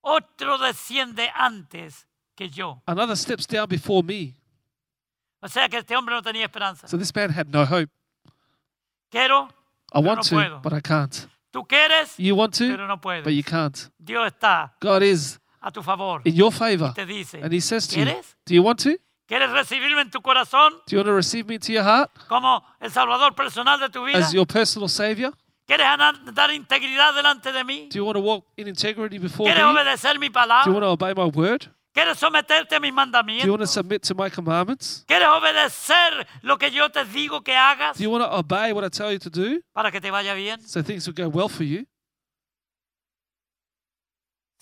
[0.02, 2.82] otro desciende antes que yo.
[2.86, 4.34] another steps down before me.
[5.42, 6.86] O sea que este hombre no tenía esperanza.
[6.86, 7.90] So this man had no hope.
[9.10, 9.48] Quiero,
[9.92, 10.60] I Pero want no to, puedo.
[10.62, 11.26] but I can't.
[11.50, 13.24] tú quieres, You want to, pero no puedes.
[13.24, 13.90] but you can't.
[13.98, 16.20] Dios está God is a tu favor.
[16.24, 16.92] in your favor.
[16.94, 18.36] Te dice, And he says to you, ¿quieres?
[18.46, 18.96] Do you want to?
[19.26, 22.64] ¿Quieres recibirme en tu corazón Do you want to receive me into your heart como
[22.80, 24.18] el salvador personal de tu vida?
[24.18, 25.32] as your personal savior?
[25.66, 27.88] ¿Quieres anar- dar integridad delante de mí?
[27.92, 29.70] Do you want to walk in integrity before ¿Quieres me?
[29.70, 30.80] obedecer mi Do you want palabra?
[30.80, 31.68] to obey my word?
[31.92, 33.70] ¿Quieres someterte a mis Do you want to mandamientos?
[33.70, 35.04] submit to my commandments?
[35.06, 38.84] ¿Quieres obedecer lo que yo te digo que hagas Do you want to obey what
[38.84, 40.60] I tell you to do para que te vaya bien?
[40.66, 41.84] so things will go well for you?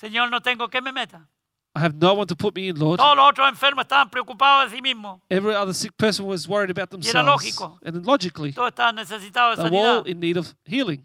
[0.00, 1.28] Señor, no tengo que me meta.
[1.74, 2.98] I have no one to put me in, Lord.
[2.98, 5.20] Todos los otros enfermos estaban preocupados de sí mismos.
[5.28, 7.26] Every other sick person was worried about Y era themselves.
[7.26, 7.78] lógico.
[7.84, 10.06] And then logically, Todos estaban necesitados de they were all sanidad.
[10.11, 11.04] in need of healing.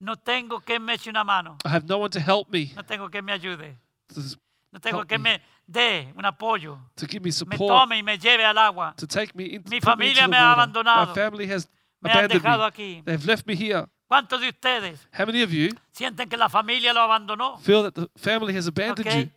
[0.00, 1.56] No tengo que me eche una mano.
[1.64, 3.76] I have no one to help me, No tengo que me ayude.
[4.14, 4.20] to,
[4.72, 5.38] No tengo Help que me.
[5.38, 6.78] me dé un apoyo.
[6.96, 8.94] to give me Me support, tome y me lleve al agua.
[8.98, 10.60] to take me into, Mi put me into familia the me ha water.
[10.62, 11.06] abandonado.
[11.08, 11.66] My family has
[12.02, 12.66] Me han abandoned dejado me.
[12.68, 13.02] aquí.
[13.04, 13.86] They've left me here.
[14.08, 17.58] ¿Cuántos de ustedes How many of you sienten que la familia lo abandonó?
[17.60, 19.30] feel that the family has abandoned you?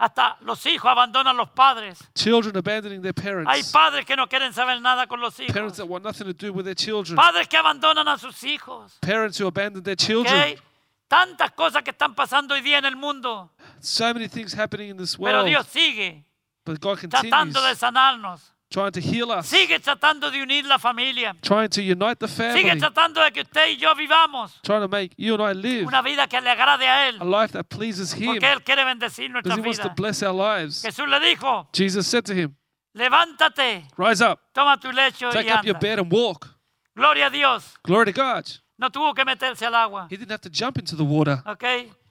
[0.00, 1.98] Hasta los hijos abandonan los padres.
[2.14, 3.72] Children abandoning their Hay parents.
[3.72, 5.76] padres que no quieren saber nada con los Parents hijos.
[5.76, 7.16] that want nothing to do with their children.
[7.16, 8.96] Padres que abandonan a sus hijos.
[9.00, 9.98] Parents who abandon their ¿ok?
[9.98, 10.56] children.
[11.08, 13.50] Tantas cosas que están pasando hoy día en el mundo.
[13.80, 15.46] So many things happening in this Pero world.
[15.48, 16.24] Dios sigue
[16.64, 18.52] But God tratando de continues sanarnos.
[18.70, 21.34] Trying to heal us, Sigue tratando de unir la familia.
[21.42, 22.62] trying to unite the family.
[22.62, 25.86] Sigue tratando de que usted y yo vivamos trying to make you and I live
[25.86, 27.20] una vida que le agrade a Él.
[27.20, 30.22] a life that pleases Him Porque Él quiere bendecir nuestra because He wants to bless
[30.22, 30.82] our lives.
[30.82, 32.54] Jesús le dijo, Jesus said to him,
[32.94, 36.48] levántate, Rise up, toma tu lecho take y up your bed and walk.
[36.94, 37.74] Gloria a Dios.
[37.84, 38.44] Glory to God.
[38.76, 40.06] No tuvo que meterse al agua.
[40.10, 41.42] He didn't have to jump into the water.
[41.46, 41.64] ¿Ok?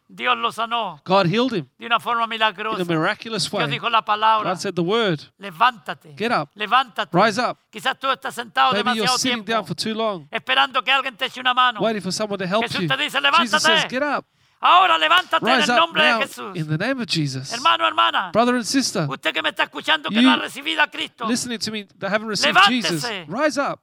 [0.10, 3.68] Dios lo sanó God healed him de una forma in a miraculous Dios way.
[3.68, 4.52] dijo la palabra.
[4.52, 6.16] God said the word, Levántate.
[6.18, 6.50] Get up.
[6.56, 7.10] Levántate.
[7.12, 7.58] Rise up.
[7.70, 10.92] Quizás tú estás sentado Maybe you're demasiado sitting tiempo down for too long, esperando que
[10.92, 11.82] alguien te eche una mano.
[11.82, 12.88] waiting for someone to help Jesús you.
[12.88, 14.26] te dice, Jesus says, "Levántate." Get up,
[14.60, 16.56] Ahora levántate en rise el up nombre de Jesús.
[16.56, 17.52] in the name of Jesus.
[17.54, 20.88] Hermano, hermana, Brother and sister, usted que me está escuchando que no ha recibido a
[20.88, 23.26] Cristo listening to me that haven't received Levántese.
[23.28, 23.80] Jesus, rise up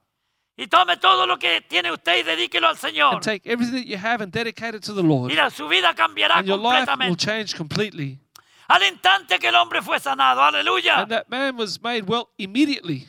[0.57, 3.15] y tome todo lo que tiene usted y dedíquelo al Señor.
[3.15, 5.29] and take everything that you have and dedicate it to the Lord.
[5.31, 7.25] Mira, su vida cambiará And your life will completamente.
[7.25, 8.19] change completely.
[8.67, 11.01] Al instante que el hombre fue sanado, aleluya.
[11.01, 13.07] And that man was made well immediately.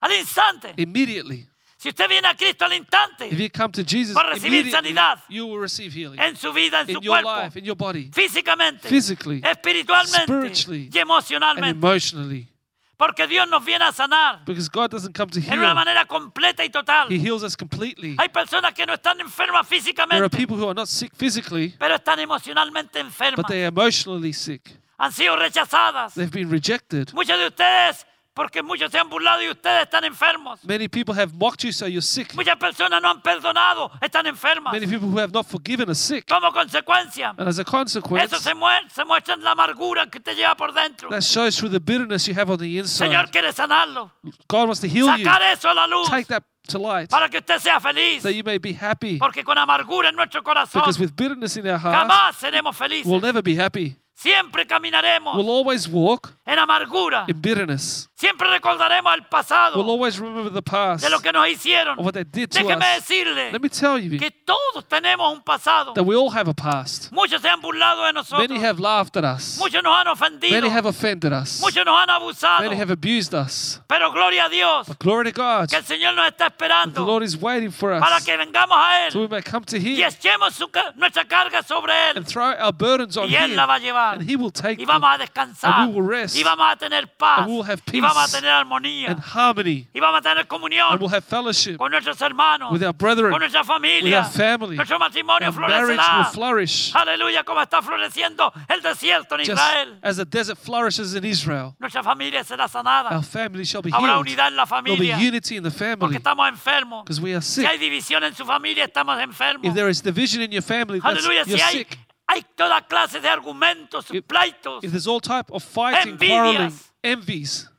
[0.00, 0.74] Al instante.
[0.76, 1.46] Immediately.
[1.78, 4.60] Si usted viene a Cristo al instante, If you come to Jesus, Va a recibir
[4.62, 5.22] immediately sanidad.
[5.28, 7.76] you will receive healing en su vida, en su in your cuerpo, life, in your
[7.76, 11.70] body, físicamente, physically, espiritualmente spiritually, y and emocionalmente.
[11.78, 12.48] emotionally.
[12.96, 16.04] Porque Dios nos viene a sanar Because God doesn't come to en una heal, manera
[16.06, 17.08] completa y total.
[17.10, 18.16] He heals us completely.
[18.18, 21.74] Hay personas que no están enfermas There are físicamente, people who are not sick physically,
[21.78, 23.36] pero están emocionalmente enfermas.
[23.36, 24.62] but they are emotionally sick.
[24.98, 26.14] Han sido rechazadas.
[26.14, 27.12] They've been rejected.
[27.12, 30.62] Muchos de ustedes, porque muchos se han burlado y ustedes están enfermos.
[30.62, 32.34] Many people have mocked you, so you're sick.
[32.34, 34.74] Muchas personas no han perdonado, están enfermas.
[34.74, 36.26] Many people who have not forgiven are sick.
[36.28, 40.20] Como consecuencia, And as a eso consequence, se, mue- se muestra en la amargura que
[40.20, 41.08] te lleva por dentro.
[41.08, 43.30] that shows through the bitterness you have on the Señor inside.
[43.32, 44.12] quiere sanarlo.
[44.46, 45.24] God wants to heal you.
[45.24, 48.20] Sacar eso a la luz Take that to light para que usted sea feliz.
[48.22, 49.16] so you may be happy.
[49.18, 53.06] Porque con amargura en nuestro corazón Because with bitterness in our heart, jamás seremos felices.
[53.06, 53.96] we'll never be happy.
[54.18, 57.26] Siempre caminaremos We'll always walk en amargura.
[57.28, 58.08] in bitterness.
[58.14, 61.98] Siempre recordaremos el pasado We'll always remember the past de lo que nos hicieron.
[61.98, 63.06] of what they did to Déjeme us.
[63.06, 65.92] decirle Let me tell you que todos tenemos un pasado.
[65.92, 67.12] that we all have a past.
[67.12, 68.48] Muchos se han burlado de nosotros.
[68.48, 69.58] Many have laughed at us.
[69.58, 70.54] Muchos nos han ofendido.
[70.54, 71.60] Many have offended us.
[71.60, 72.62] Muchos nos han abusado.
[72.62, 73.82] Many have abused us.
[73.86, 75.68] Pero gloria a Dios But glory to God.
[75.68, 78.78] que el Señor nos está The esperando Lord is waiting for para us que vengamos
[78.78, 81.92] a so we Él may come to y Him echemos su ca- nuestra carga sobre
[82.10, 82.16] Él.
[82.16, 84.05] and throw our burdens on Y Él la va a Him.
[84.14, 85.72] And He will take Y vamos a descansar.
[85.74, 86.36] And we will rest.
[86.36, 87.38] Y vamos a tener paz.
[87.40, 89.10] And we will have Y vamos a peace tener armonía.
[89.10, 89.88] and harmony.
[89.94, 92.70] Y vamos a tener comunión And we'll have fellowship con nuestros hermanos.
[92.72, 94.76] with our brethren, con nuestra with our family.
[94.76, 99.98] Nuestro matrimonio Our marriage will flourish Aleluya, como está floreciendo el desierto en just Israel.
[100.02, 101.74] as the desert flourishes in Israel.
[101.78, 103.10] Nuestra familia será sanada.
[103.16, 104.20] Our family shall be Habrá healed.
[104.26, 107.04] unidad en la There'll be unity in the Porque family estamos enfermos.
[107.04, 107.66] because we are Si sick.
[107.66, 109.64] hay división en su familia, estamos enfermos.
[109.64, 111.98] If there is division in your family, that's, Aleluya, you're si hay, sick.
[112.26, 117.70] Hay toda clase de argumentos, If- pleitos, all type of fighting, quarreling, envies,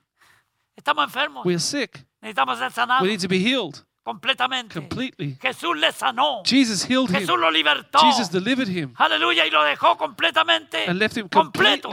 [0.76, 1.46] estamos enfermos.
[1.46, 2.06] we are sick.
[2.22, 4.74] Necesitamos ser sanados We need to be healed completamente.
[4.74, 5.38] completely.
[5.42, 6.42] Jesús le sanó.
[6.46, 7.20] Jesus healed him.
[7.20, 8.00] Jesús lo libertó.
[8.00, 11.90] Jesus delivered him Aleluya, y lo dejó completamente and left him completo.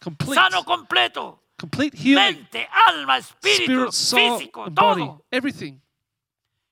[0.00, 1.42] complete, Sano completo.
[1.58, 5.24] complete healing, Mente, alma, espíritu, spirit, soul, físico, and body, todo.
[5.30, 5.80] everything.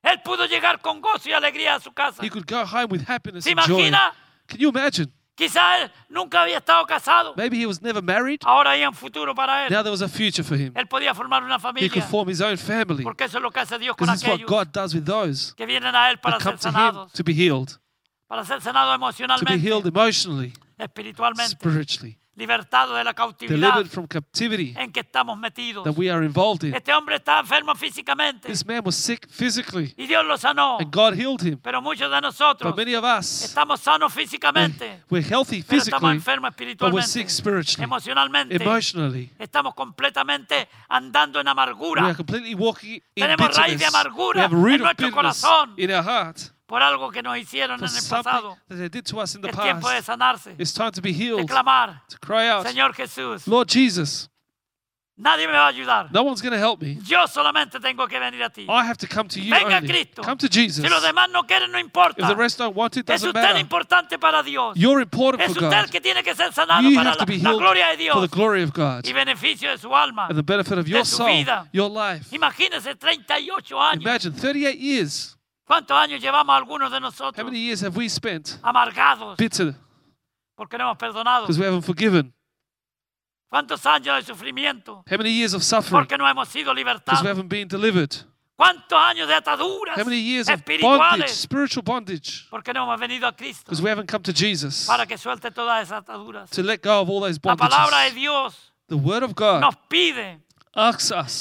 [0.02, 2.22] Él pudo llegar con gozo y alegría a su casa.
[2.24, 3.80] He could go home with happiness ¿Se and joy.
[3.88, 4.12] imagina
[4.46, 7.34] Can you imagine Quizá él nunca había estado casado.
[7.36, 8.40] Maybe he was never married.
[8.42, 9.70] Ahora hay un futuro para él.
[9.72, 10.72] Now there was a future for him.
[10.74, 13.04] Él podía formar una He could form his own family.
[13.04, 15.66] Porque eso es lo que hace Dios con is what God does with those que
[15.66, 17.12] vienen a Él para ser come to him sanados.
[17.12, 17.78] to be healed,
[18.26, 21.50] Para ser sanados to be healed emotionally, espiritualmente.
[21.50, 25.84] spiritually, Libertados de la cautividad delivered from captivity en que estamos metidos.
[25.84, 26.74] that we are involved in.
[26.74, 30.76] Este hombre estaba enfermo físicamente This man was sick physically, y Dios lo sanó.
[30.78, 31.58] and God healed him.
[31.62, 36.12] Pero muchos de nosotros But many of us, estamos sanos físicamente, we're healthy pero estamos
[36.12, 38.54] physically, enfermos but we're sick spiritually, emocionalmente.
[38.56, 39.30] emotionally.
[39.38, 43.94] Estamos completamente andando en We amargura are completely walking in Tenemos raíz de bitterness.
[43.94, 45.74] amargura We have a root en of nuestro bitterness corazón.
[45.78, 48.56] in our heart por algo que nos hicieron en el pasado.
[48.68, 51.12] that they did to us in the Es tiempo de sanarse, It's time to be
[51.12, 54.28] de healed, clamar, to cry out, Señor Jesús, Lord Jesus,
[55.16, 56.10] nadie me va a ayudar.
[56.12, 56.98] no one's going to help me.
[57.06, 58.66] Yo solamente tengo que venir a ti.
[58.68, 59.88] I have to come to you Venga only.
[59.88, 60.22] Cristo.
[60.22, 60.82] Come to Jesus.
[60.84, 61.92] Si los demás no quieren, no If
[62.28, 63.60] the rest don't want it, Es doesn't usted matter.
[63.60, 64.76] importante para Dios.
[64.76, 65.90] You're important Es for usted God.
[65.90, 68.10] que tiene que ser sanado You para have la, to be la healed gloria de
[68.10, 70.26] for the glory of God y beneficio de su alma.
[70.28, 71.68] and the benefit of your su soul, vida.
[71.72, 72.26] your life.
[72.34, 74.02] Imagínese 38 años.
[74.02, 75.35] Imagine 38 years.
[75.66, 79.74] ¿Cuántos años llevamos algunos de How nosotros many years have we spent amargados bitter
[80.56, 81.42] porque no hemos perdonado?
[81.46, 82.32] because we haven't forgiven?
[83.50, 86.84] ¿Cuántos años de sufrimiento How many years of suffering porque no hemos sido because we
[86.84, 87.26] libertados?
[87.26, 88.14] haven't been delivered?
[88.56, 92.98] ¿Cuántos años de ataduras How many years of bondage, espirituales spiritual bondage, porque no hemos
[93.00, 96.48] venido a Cristo because we haven't come to Jesus para que suelte todas esas ataduras?
[96.50, 98.14] to let go of all those La palabra de bondages?
[98.14, 100.40] Dios The Word of God nos pide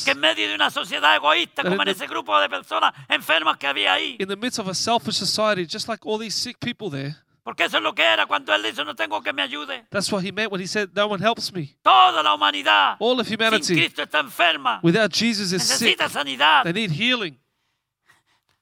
[0.05, 2.93] que en medio de una sociedad egoísta como in en the- ese grupo de personas
[3.09, 6.35] enfermas que había ahí, in the midst of a selfish society, just like all these
[6.35, 7.15] sick people there.
[7.43, 9.85] porque eso es lo que era cuando él dice no tengo que me ayude.
[9.91, 11.75] That's what he meant when he said, No one helps me.
[11.83, 15.81] Toda la humanidad All of sin humanity Cristo está enferma, without Jesus is sick.
[15.97, 17.37] necesita sanidad, They need healing,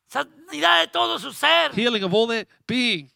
[0.08, 1.72] sanidad de todo su ser.
[1.74, 3.10] healing of all their being.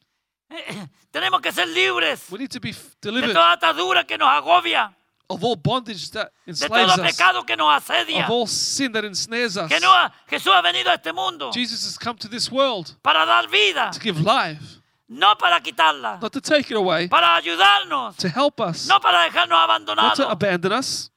[1.11, 4.29] Tenemos que ser libres We need to be f- de delivered toda atadura que nos
[4.29, 4.95] agobia,
[5.29, 8.23] of all bondage that de enslaves todo us, que nos asedia.
[8.23, 9.69] of all sin that ensnares us.
[9.69, 12.95] Que no ha- Jesús ha venido a este mundo Jesus has come to this world
[13.03, 17.35] para dar vida, to give life, no para quitarla, not to take it away, para
[17.35, 21.09] ayudarnos, to help us, no para dejarnos not to abandon us.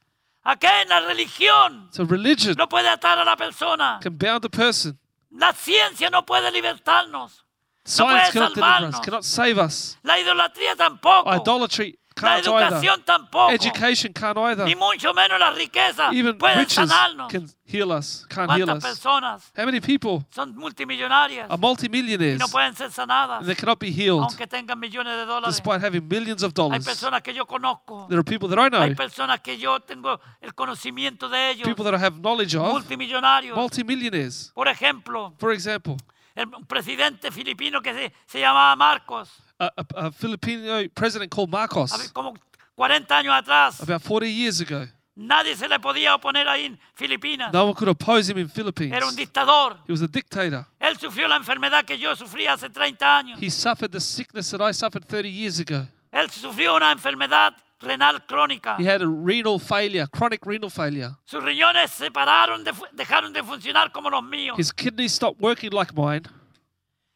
[0.43, 3.99] Aquí en la religión So religion no puede atar a la persona.
[4.01, 4.97] can bound a person.
[5.31, 7.45] La ciencia no puede libertarnos.
[7.85, 9.01] Science puede cannot deliver us, salvarnos.
[9.05, 9.97] cannot save us.
[10.03, 11.31] La idolatría tampoco.
[11.33, 12.63] Idolatry La can't either.
[12.67, 13.51] educación tampoco.
[13.51, 14.65] Education can't either.
[14.65, 17.29] Ni mucho menos la riqueza Even riches sanarnos.
[17.31, 18.83] can heal us, can't heal ¿Cuántas us.
[18.99, 23.55] personas How many people son multimillonarias are y multimillionaires no pueden ser sanadas and they
[23.55, 25.55] cannot be healed aunque tengan millones de dólares?
[25.55, 26.85] despite having millions of Hay dollars?
[26.85, 28.05] personas que yo conozco.
[28.09, 31.67] There are people that I know, Hay personas que yo tengo el conocimiento de ellos.
[31.67, 33.57] people that I have knowledge of, Multimillonarios.
[33.57, 34.51] multimillionaires.
[34.53, 35.97] Por ejemplo, For example,
[36.35, 39.29] el un presidente filipino que se, se llamaba Marcos.
[39.61, 42.33] A, a, a Filipino president called Marcos, A Como
[42.75, 47.53] 40 años atrás, about 40 years ago, nadie se le podía oponer ahí en Filipinas.
[47.53, 48.93] no one could oppose him in Philippines.
[48.93, 49.77] Era un dictador.
[49.87, 50.65] He was a dictator.
[50.79, 53.39] Él sufrió la enfermedad que yo sufrí hace 30 años.
[53.41, 55.87] He suffered the sickness that I suffered 30 years ago.
[56.11, 58.77] Él sufrió una enfermedad renal crónica.
[58.79, 61.11] He had a renal failure, chronic renal failure.
[61.25, 64.57] Sus riñones se pararon, de fu- dejaron de funcionar como los míos.
[64.57, 66.23] His kidneys stopped working like mine.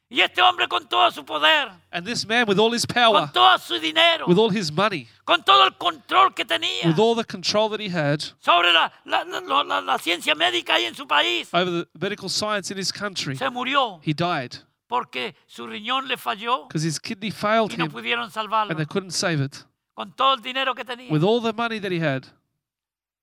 [0.07, 3.31] Y este hombre con todo su poder, And this man, with all his power, con
[3.33, 7.15] todo su dinero, with all his money, con todo el control que tenía with all
[7.15, 11.07] the control that he had sobre la, la- la- la- ciencia médica ahí en su
[11.07, 14.53] país, over the medical science in his country, se murió he died
[14.87, 18.77] porque su riñón le falló because his kidney failed y no him pudieron salvarlo and
[18.77, 19.65] they couldn't save it.
[19.95, 21.09] con todo el dinero que tenía.
[21.11, 22.25] With all the money that he had,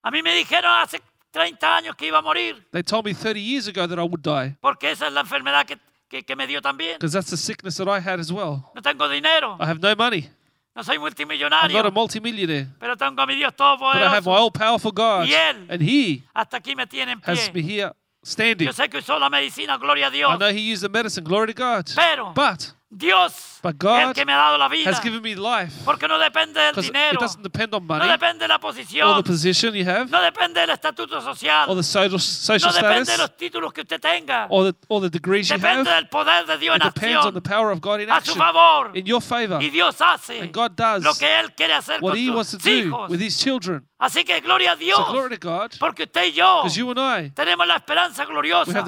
[0.02, 3.38] A mí me dijeron hace 30 años que iba a morir they told me 30
[3.40, 5.78] years ago that I would die porque esa es la enfermedad que,
[6.12, 6.94] que- que me dio también.
[6.98, 8.70] because that's the sickness that I had as well.
[8.74, 10.28] No tengo dinero, I have no money.
[10.76, 14.36] no soy I'm not a multimillionaire, pero tengo a mi Dios but I have my
[14.36, 17.92] all powerful God, Y él and He hasta aquí me tiene en has me here
[18.22, 18.66] standing.
[18.66, 21.24] Yo sé que usó la medicina, gloria a Dios, I know He used the medicine,
[21.24, 21.86] glory to God.
[21.94, 25.34] pero But Dios But God el que me ha dado la vida, has given me
[25.34, 25.72] life.
[25.84, 29.16] Porque no depende del because it doesn't depend on no money depende de la or
[29.16, 33.12] the position you have no depende del estatuto or the social, social no depende de
[33.14, 36.02] status los títulos que usted tenga, or the, or the degrees you depende have.
[36.02, 38.32] del poder de Dios It en depends on the power of God in a su
[38.32, 38.36] action.
[38.36, 38.90] favor.
[38.94, 39.58] in your favor.
[39.62, 42.50] Y Dios hace And God does lo que Él quiere hacer what con He wants
[42.50, 44.98] to sus do with His children Así que gloria a Dios.
[44.98, 48.24] So glory to God, Porque usted y yo because you and I, tenemos la esperanza
[48.24, 48.82] gloriosa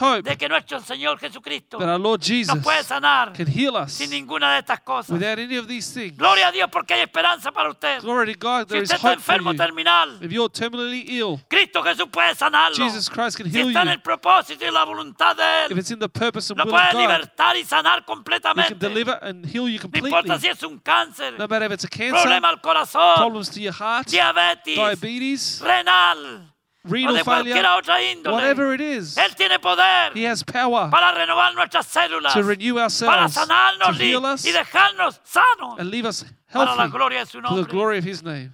[0.00, 3.92] hope de que nuestro Señor Jesucristo that our Lord nos puede sanar can heal us
[3.92, 5.10] sin ninguna de estas cosas.
[5.10, 6.16] without any of these things.
[6.16, 8.00] Gloria a Dios porque hay esperanza para usted.
[8.00, 11.82] Glory to God, Si is usted está hope enfermo terminal, If you're terminally ill, Cristo
[11.82, 12.82] Jesús puede sanarlo.
[12.82, 15.90] Jesus Christ can Si está en el propósito y la voluntad de If Él, it's
[15.90, 18.74] in the purpose and lo will puede of God, libertar y sanar He can completamente.
[18.74, 21.88] deliver and heal you No importa si es un cáncer, No matter if it's a
[21.88, 26.52] cancer, problema al corazón, problems to your heart, diabetes, diabetes, renal
[26.84, 28.34] o renal cualquier failure, otra índole.
[28.36, 32.74] whatever it is, Él tiene poder He has power para renovar nuestras células, to renew
[32.74, 36.92] para ourselves, to sanarnos heal us, y dejarnos sanos and leave us para la healthy
[36.96, 37.72] gloria de su for the nombre.
[37.72, 38.52] glory of His name.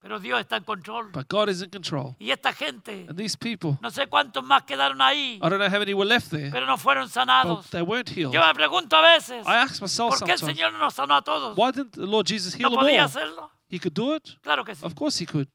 [0.00, 1.10] Pero Dios está en control.
[1.12, 2.16] But God is in control.
[2.18, 5.68] Y esta gente, And these people, no sé cuántos más quedaron ahí, I don't know
[5.68, 7.70] how many were left there, pero no fueron but sanados.
[7.70, 8.32] they weren't healed.
[8.32, 10.94] Yo me pregunto a veces, I ask myself ¿por qué el sometimes, Señor no nos
[10.94, 11.56] sanó a todos?
[11.56, 13.06] why didn't the Lord Jesus heal ¿No them podía all?
[13.10, 13.50] hacerlo?
[13.72, 14.38] He could do it?
[14.42, 14.84] Claro que sí.
[14.84, 15.48] Of course He could.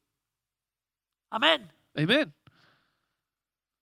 [1.30, 1.70] Amén.
[1.96, 2.34] Amen.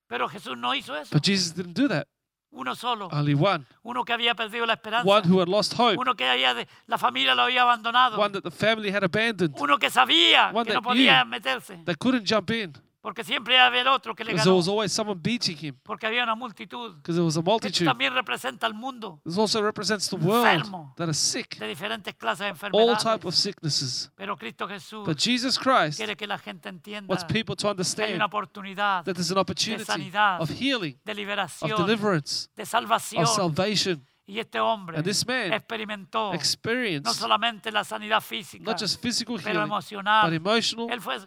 [0.08, 1.10] Pero Jesús no hizo eso.
[1.14, 2.06] But Jesus didn't do that.
[2.52, 3.08] Uno solo.
[3.12, 3.64] Only one.
[3.82, 5.08] Uno que había perdido la esperanza.
[5.10, 5.96] One who had lost hope.
[5.98, 8.18] Uno que había de- la familia lo había abandonado.
[8.18, 9.54] One that the family had abandoned.
[9.58, 11.30] Uno que sabía One que no that podía knew.
[11.30, 11.82] meterse.
[11.84, 12.72] They couldn't jump in
[13.06, 14.56] Porque siempre iba a haber otro que le because there ganó.
[14.56, 16.96] was always someone beating him Porque había una multitud.
[16.96, 17.84] because there was a Esto multitude.
[17.84, 20.92] también representa al mundo This also represents the world Enfermo.
[20.96, 22.50] that are sick, de diferentes clases de all
[22.90, 23.04] enfermedades.
[23.04, 24.10] type of sicknesses.
[24.16, 27.66] Pero Cristo Jesús But Jesus Christ quiere que la gente entienda wants people to que
[27.68, 32.48] hay understand una oportunidad that there's an opportunity sanidad, of healing, de of liberación, deliverance,
[32.56, 33.22] de salvación.
[33.22, 34.04] of salvation.
[34.28, 39.00] Y este hombre And this man experimentó no Experience solamente la sanidad física, not just
[39.00, 40.34] physical pero healing, but emocional.
[40.34, 40.90] emotional.
[40.90, 41.18] Él fue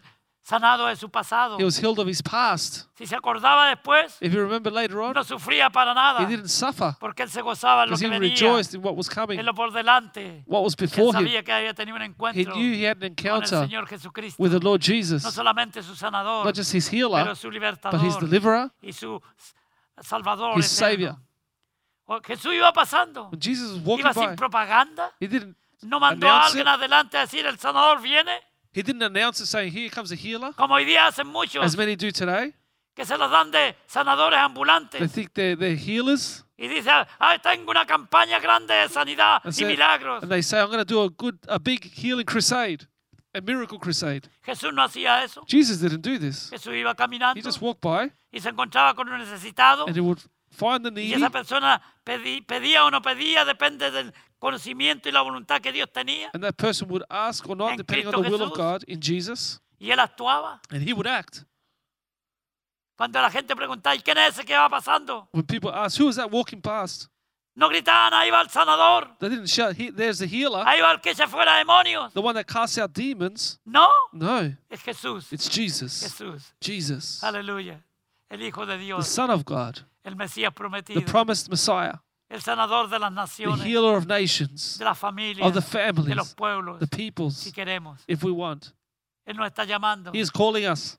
[0.42, 1.58] sanado de su pasado.
[1.58, 2.86] He was healed of his past.
[2.96, 6.48] Si se acordaba después, If you remember later on, no sufría para nada, he didn't
[6.48, 9.08] suffer porque él se gozaba en lo because que he venía, rejoiced in what was
[9.08, 10.42] coming, en lo por delante.
[10.46, 11.12] what was Él before him.
[11.26, 13.86] sabía que había tenido un He encuentro knew he had an con el encounter Señor
[13.86, 17.48] Jesucristo, with the Lord no Jesus, solamente su sanador, not just his pero healer, su
[17.50, 19.20] but his deliverer, y su
[20.00, 20.88] salvador his eterno.
[20.88, 21.16] savior.
[22.06, 26.00] O- Jesús iba pasando, When Jesus was walking iba sin by, propaganda, he didn't no
[26.00, 26.74] mandó a announce alguien it.
[26.74, 28.32] adelante a decir el sanador viene,
[28.72, 31.76] he didn't announce it saying, "Here comes a healer," como hoy día hacen muchos, as
[31.76, 32.54] many do today.
[32.94, 35.12] que se los dan de sanadores They ambulantes.
[35.12, 39.52] think they're, they're healers, Y dice, ah, tengo una campaña grande de sanidad and, y
[39.52, 40.22] say- milagros.
[40.22, 42.86] and they say, "I'm going to do a good, a big healing crusade,
[43.32, 45.42] a miracle crusade." Jesús no hacía eso.
[45.48, 46.50] Jesus didn't do this.
[46.50, 49.86] Jesús iba caminando He just walked by, y se encontraba con un necesitado.
[49.86, 53.90] and he would find the Y needy, esa persona pedí- pedía o no pedía, depende
[53.90, 56.30] del conocimiento y la voluntad que Dios tenía.
[56.34, 58.56] and that person would ask or not, En depending on Cristo the will of Jesús.
[58.58, 60.60] God in Jesus, Y él actuaba.
[60.70, 61.44] and he would act.
[62.96, 65.28] Cuando la gente preguntaba, ¿y quién es ese que va pasando?
[65.32, 67.06] When people ask, "Who is that walking past?"
[67.54, 70.92] No gritaban, ahí va el sanador, They didn't shout, "He- "There's the healer, ahí va
[70.92, 72.12] el que se fuera demonios.
[72.12, 75.32] the one that casts out demons." No, No, es Jesús.
[75.32, 76.02] it's Jesus.
[76.02, 76.52] Jesús.
[76.60, 77.82] Jesus, Aleluya.
[78.30, 81.94] El Hijo de the Dios, Son of God, el Mesías the prometido, promised Messiah,
[82.30, 86.28] el sanador de las the healer of nations, de las familias, of the de los
[86.32, 87.98] families, pueblos, the si peoples, queremos.
[88.06, 88.72] if we want.
[89.26, 90.12] Él nos está llamando.
[90.14, 90.96] He is calling us.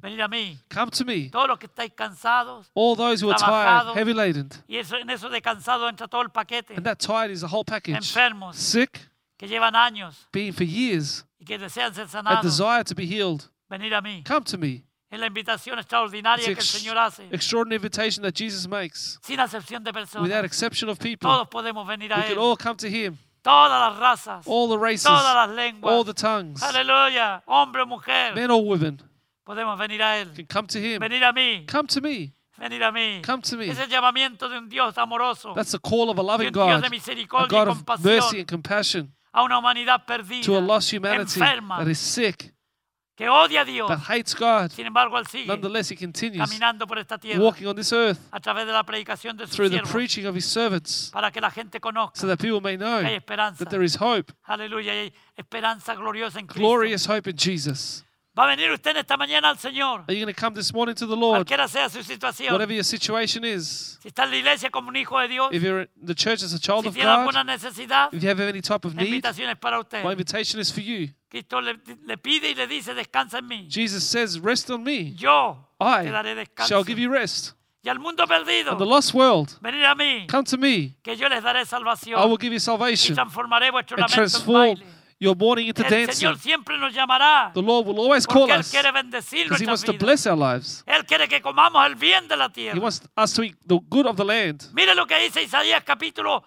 [0.00, 0.58] Venir a mí.
[0.68, 2.68] Come to me, Todos los que estáis cansados.
[2.74, 4.50] all those who are tired, heavy laden.
[4.68, 6.74] Y eso, en eso de cansado entra todo el paquete.
[6.74, 7.96] And that tired is the whole package.
[7.96, 9.08] Enfermos Sick,
[9.38, 13.48] que llevan años being for years, y que desean ser a desire to be healed.
[13.70, 14.24] Venir a mí.
[14.24, 14.82] Come to me.
[15.12, 17.28] Es la invitación extraordinaria que el Señor hace.
[17.30, 19.92] extraordinary invitation that Jesus makes Sin acepción de
[20.22, 21.28] without exception of people.
[21.28, 24.46] Todos podemos venir We a can all come to Him, Todas las razas.
[24.46, 27.42] all the races, Todas las all the tongues, Aleluya.
[27.46, 28.34] Hombre o mujer.
[28.34, 29.02] men or women,
[29.44, 30.34] Podemos venir a Él.
[30.34, 30.98] can come to Him.
[30.98, 31.66] Venir a mí.
[31.66, 32.32] Come to me.
[32.58, 33.20] Venir a mí.
[33.22, 33.68] Come to me.
[33.68, 35.52] Es el llamamiento de un Dios amoroso.
[35.52, 37.68] That's the call of a De loving un Dios God, de a misericordia y God
[37.68, 41.98] of mercy and compassion a una humanidad perdida, to a lost humanity enferma, that is
[41.98, 42.51] sick,
[43.22, 43.88] que odia a Dios.
[43.88, 44.70] that hates God.
[44.70, 48.18] Sin embargo, Él sigue Nonetheless, He continues caminando por esta tierra walking on this earth
[48.32, 51.30] a través de la predicación de sus through the siervos preaching of His servants para
[51.30, 53.64] que la gente conozca so that people may know que hay esperanza.
[53.64, 56.60] that there is hope, Aleluya, y hay esperanza gloriosa en Cristo.
[56.66, 58.04] glorious hope in Jesus.
[58.34, 60.72] Va a venir usted en esta mañana al Señor, Are you going to come this
[60.72, 62.50] morning to the Lord, cualquiera sea su situación.
[62.52, 63.98] whatever your situation is?
[64.00, 66.42] Si está en la iglesia como un hijo de Dios, If you're in the church
[66.42, 68.94] as a child si of tiene God, alguna necesidad, if you have any type of
[68.94, 70.02] need, invitación para usted.
[70.02, 71.10] my invitation is for you.
[71.28, 73.66] Cristo le, le pide y le dice, descansa en mí.
[73.70, 75.12] Jesus says, Rest on me.
[75.14, 76.68] Yo te I daré descanso.
[76.68, 77.52] shall give you rest.
[77.84, 80.94] Y al mundo perdido, And the lost world, venir a mí, come to me.
[81.02, 82.18] que yo les daré salvación.
[82.18, 84.86] I will give you y salvation transformaré vuestro and lamento en baile.
[85.22, 86.26] Your mourning into El dancing.
[86.26, 89.62] Señor siempre nos llamará The Lord will always call porque Él us quiere bendecir because
[89.62, 90.82] He wants to bless our lives.
[90.84, 92.80] Él quiere que comamos el bien de la He tierra.
[92.80, 94.64] wants us to eat the good of the land.
[94.72, 96.42] Mire lo que dice Isaías capítulo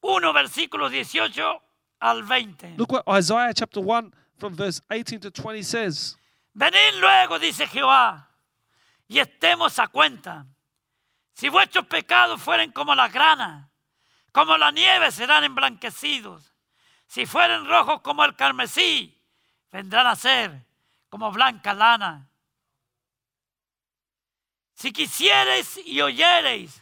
[0.00, 1.42] 1, versículos 18
[2.00, 2.76] al 20.
[2.78, 6.16] Look what Isaiah chapter 1, from verse 18 to 20 says,
[6.54, 8.28] Venid luego, dice Jehová,
[9.08, 10.46] y estemos a cuenta.
[11.34, 13.68] Si vuestros pecados fueren como la grana,
[14.32, 16.49] como la nieve serán emblanquecidos.
[17.10, 19.20] Si fueren rojos como el carmesí,
[19.72, 20.64] vendrán a ser
[21.08, 22.28] como blanca lana.
[24.74, 26.80] Si quisierais y oyereis,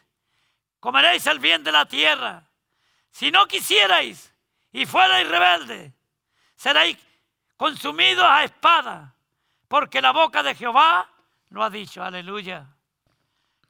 [0.81, 2.47] comeréis el bien de la tierra.
[3.11, 4.31] Si no quisierais
[4.71, 5.95] y fuerais rebelde,
[6.57, 6.99] seréis
[7.57, 9.15] consumidos a espada,
[9.67, 11.09] porque la boca de Jehová
[11.49, 12.05] lo ha dicho.
[12.05, 12.67] Aleluya.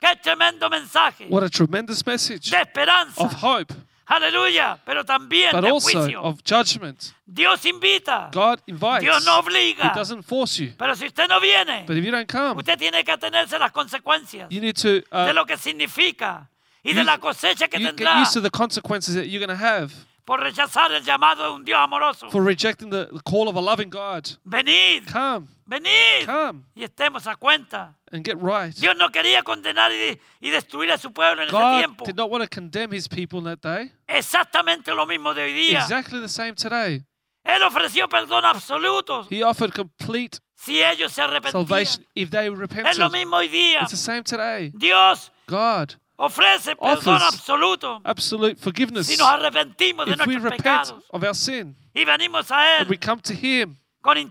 [0.00, 3.22] Qué tremendo mensaje What a tremendous message de esperanza.
[3.22, 3.72] of hope,
[4.08, 6.22] Aleluya, pero también but de also juicio.
[6.22, 7.12] of judgment.
[7.26, 9.92] Dios invita, God invites, Dios no He obliga.
[9.94, 10.72] doesn't force you.
[10.78, 13.70] Pero si usted no viene, But if you don't come, usted tiene que atenerse las
[13.72, 16.48] consecuencias you need to de uh, lo que significa
[16.82, 19.54] y de you- la cosecha que you get used to the consequences that you're going
[19.54, 19.92] to have
[20.28, 22.30] por rechazar el llamado de un Dios amoroso.
[22.30, 24.28] for rejecting the, call of a loving God.
[24.44, 27.94] Venid, Come, venid come y estemos a cuenta.
[28.12, 28.74] and get right.
[28.76, 32.04] Dios no quería condenar y, y destruir a su pueblo en ese God tiempo.
[32.04, 33.90] did not want to condemn his people in that day.
[34.06, 35.80] Exactamente lo mismo de hoy día.
[35.80, 37.02] Exactly the same today.
[37.42, 41.52] Él ofreció perdón absoluto He offered complete si ellos se arrepentían.
[41.66, 42.98] salvation if they Es repented.
[42.98, 43.80] lo mismo hoy día.
[43.80, 44.70] It's the same today.
[44.74, 50.62] Dios God ofrece perdón absoluto absolute forgiveness si nos arrepentimos de if we nuestros repent
[50.62, 54.22] pecados of our sin y venimos a and we Él come to Him con with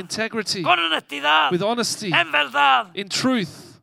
[0.00, 2.90] integrity, con honestidad, with honesty, en verdad.
[2.94, 3.80] in truth.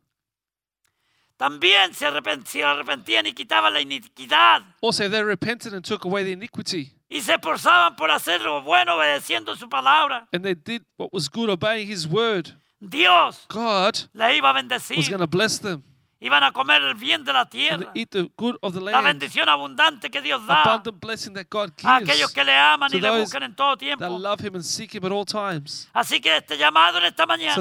[1.36, 6.22] También se arrepent- se arrepentían y quitaban la iniquidad Also, they repented and took away
[6.24, 10.26] the iniquity, y se esforzaban por hacer lo bueno obedeciendo su palabra.
[10.32, 12.50] and they did what was good, obeying His word.
[12.80, 15.08] Dios God le iba a was bendecir.
[15.08, 15.82] going to bless them
[16.22, 17.92] Iban a comer el bien de la tierra.
[18.92, 20.62] La bendición abundante que Dios da
[21.86, 24.04] a aquellos que le aman y le buscan en todo tiempo.
[25.94, 27.54] Así que este llamado en esta mañana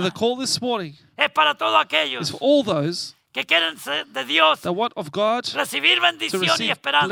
[1.17, 2.29] es para todos aquellos
[3.31, 4.59] que quieren ser de Dios,
[5.53, 7.07] recibir bendición y esperanza.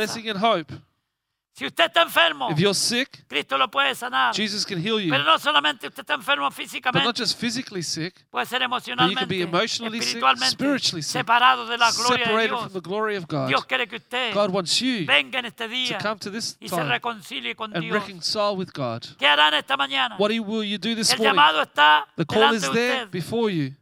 [1.58, 4.32] Si usted está enfermo, If you're sick, Cristo lo puede sanar.
[4.36, 5.10] Jesus can heal you.
[5.10, 8.66] Pero no solamente usted está enfermo But not físicamente, just physically sick, puede ser be
[8.66, 12.62] emocionalmente, emotionally sick, espiritualmente, spiritually sick, separado de la gloria de separated Dios.
[12.62, 13.48] from the glory of God.
[13.48, 16.58] Dios quiere que usted God wants you venga en este to día come to this
[16.60, 18.04] y se time reconcilie con and Dios.
[18.04, 19.02] reconcile with God.
[19.18, 20.16] ¿Qué harán esta mañana?
[20.20, 21.34] What will you do this El morning?
[21.34, 23.10] llamado está The call delante is de there usted.
[23.12, 23.74] before you.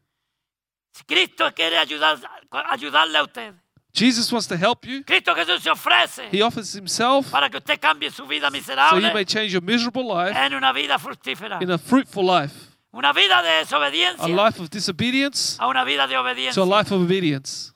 [1.06, 2.22] Cristo quiere ayudar,
[2.70, 3.54] ayudarle a usted.
[3.96, 5.04] Jesus wants to help you.
[5.06, 8.62] Cristo Jesús se ofrece He offers himself para que usted cambie su vida so you
[8.62, 11.60] miserable may change your miserable life en una vida fructífera.
[11.62, 12.54] in a fruitful life,
[12.92, 16.16] Una vida de a desobediencia life of disobedience a una vida de
[16.54, 17.72] to a life of obedience,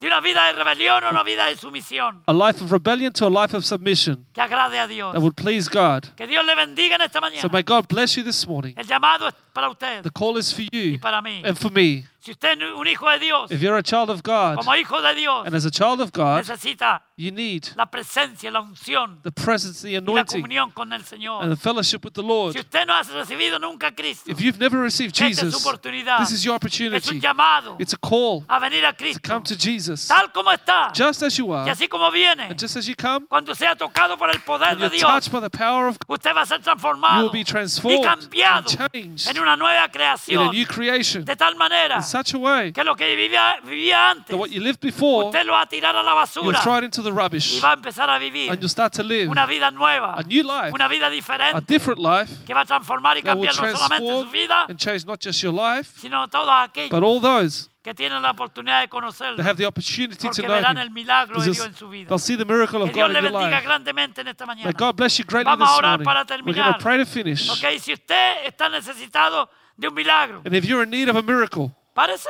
[0.00, 2.22] De una vida de rebelión a una vida de sumisión.
[2.26, 5.12] a life of rebellion to a life of submission Que agrade a Dios.
[5.12, 6.06] that would please God.
[6.16, 7.52] Que Dios le bendiga en esta So mañana.
[7.52, 8.74] may God bless you this morning.
[8.76, 11.42] El llamado es para usted The call is for y you para mí.
[11.44, 12.06] and for me.
[12.22, 15.00] Si usted es un hijo de Dios, If you're a child of God como hijo
[15.00, 19.22] de Dios, and as a child of God, necesita you need la presencia, la unción
[19.22, 22.52] the presence, the y la anointing, comunión con el and the fellowship with the Lord.
[22.52, 25.44] Si usted no ha recibido nunca a Cristo, If you've never received esta es su
[25.46, 26.18] Jesus, oportunidad.
[26.18, 27.20] this is your Es un opportunity.
[27.20, 30.92] llamado It's a call a venir a to Cristo come to Jesus tal como está.
[30.94, 31.70] just as you Y are.
[31.70, 34.90] así como viene, And just as you come, cuando sea tocado por el poder when
[34.90, 37.22] de you're Dios, touched by the power of God, usted va a ser you transformado
[37.22, 39.88] will be y transformed cambiado and changed en una nueva
[40.28, 44.10] in a new creation de tal manera such a way que lo que vivía, vivía
[44.10, 46.78] antes, that what you lived before, usted lo va a tirar a la you'll throw
[46.78, 49.28] it into the y rubbish va a empezar a vivir and you'll start to live
[49.30, 53.16] una vida nueva, a new life, una vida a different life que va a transformar
[53.16, 56.28] y that will cambiar no solamente su vida, and change not just your life, sino
[56.28, 60.16] todos aquellos but all those que tienen la oportunidad de conocerlo, that have the opportunity
[60.16, 60.82] to porque know verán Him.
[60.82, 62.08] el milagro de Dios en su vida.
[62.08, 63.66] they'll see the miracle of Que Dios God le in your bendiga life.
[63.66, 64.72] grandemente en esta May.
[64.72, 66.04] God bless you greatly Vamos a this orar morning.
[66.04, 67.48] para We're going to pray to finish.
[67.48, 71.22] Ok, si usted está necesitado de un milagro, And if you're in need of a
[71.22, 72.28] miracle, párese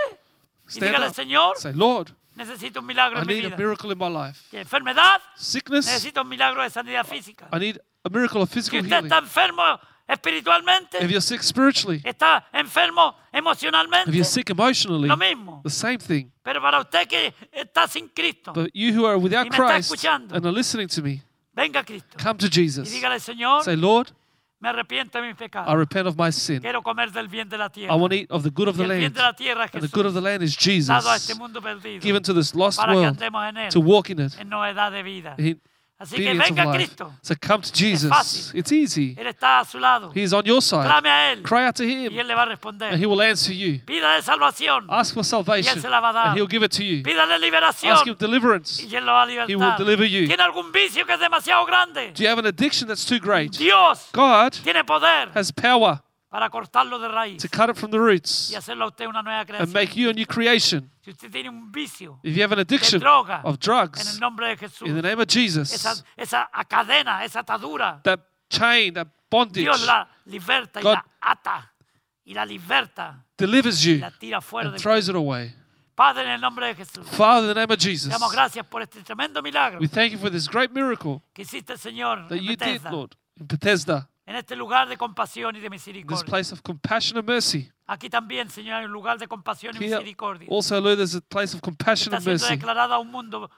[0.66, 1.14] y stand dígale, up.
[1.14, 3.56] Señor, Say, Lord, necesito un milagro I en mi need a vida.
[3.58, 4.40] miracle in my life.
[4.50, 7.48] Que enfermedad, Sickness, necesito un milagro de sanidad física.
[7.52, 9.04] I need a miracle of Si physical usted healing.
[9.06, 15.16] está enfermo espiritualmente, If you're sick spiritually, está enfermo if emocionalmente, you're sick emotionally, lo
[15.16, 15.60] mismo.
[15.64, 16.30] the same thing.
[16.42, 19.66] Pero para usted que está sin Cristo, But you who are without Y me está
[19.74, 20.34] Christ escuchando.
[20.34, 21.22] and are listening to me,
[21.54, 22.16] venga Cristo.
[22.22, 22.90] come to Y Jesus.
[22.90, 24.10] dígale, Señor, Say, Lord,
[24.60, 26.60] me arrepiento de mis I repent of my sin.
[26.60, 28.86] Quiero comer del bien de la I want to eat of the good of the
[28.86, 29.14] land.
[29.14, 30.56] de la tierra And the good of the land is
[30.86, 33.70] dado a este Jesus, mundo perdido, given to this lost para world andemos en él,
[33.72, 35.34] to walk in it, en novedad de vida.
[35.38, 35.60] in
[36.00, 36.72] Así que venga.
[36.72, 37.12] Cristo.
[37.20, 38.54] So come to Jesus.
[38.54, 39.14] It's easy.
[39.18, 40.10] Él está a su lado.
[40.14, 40.86] He is on your side.
[40.86, 42.96] Clame a Él Cry out to y Him, Él le va a and.
[42.96, 43.80] He will answer you.
[43.84, 44.86] Pídale salvación.
[44.88, 46.26] Ask for salvation, se la va a dar.
[46.28, 47.02] and He'll give it to you.
[47.02, 47.92] Pídale liberación.
[47.92, 48.82] Ask Him deliverance.
[48.82, 50.26] Y Él lo va a He will deliver you.
[50.26, 52.12] ¿Tiene algún vicio que es demasiado grande?
[52.14, 53.52] Do you have an addiction that's too great?
[53.58, 56.00] Dios God tiene poder has power
[56.30, 59.20] para cortarlo de raíz to cut it from the roots y hacerlo a usted una
[59.22, 59.72] nueva and creación.
[59.72, 60.88] make you a new creation.
[61.02, 64.20] Si usted tiene un vicio If you have an addiction droga, of en drugs, el
[64.20, 65.72] nombre de Jesús, in the name of Jesus,
[66.16, 71.72] esa, cadena, esa atadura, that chain, that bondage Dios la liberta y God- la ata
[72.24, 75.52] y la liberta delivers y you la tira fuera and de throws it away.
[75.96, 78.64] Padre, en el nombre de Jesús, Father, in the name of te Jesus, damos gracias
[78.66, 82.38] por este tremendo milagro we thank you for this great miracle que hiciste, Señor, that
[82.38, 85.70] en you did, Bethesda, Lord, in Bethesda, en este lugar de compasión y de this
[85.72, 86.24] misericordia.
[86.24, 87.68] place of compassion and mercy.
[87.88, 90.46] Aquí también, Señor, hay un lugar de compasión y Here, misericordia.
[90.48, 93.50] also, Lord, there's a place of compassion Está and siendo mercy declarada a un mundo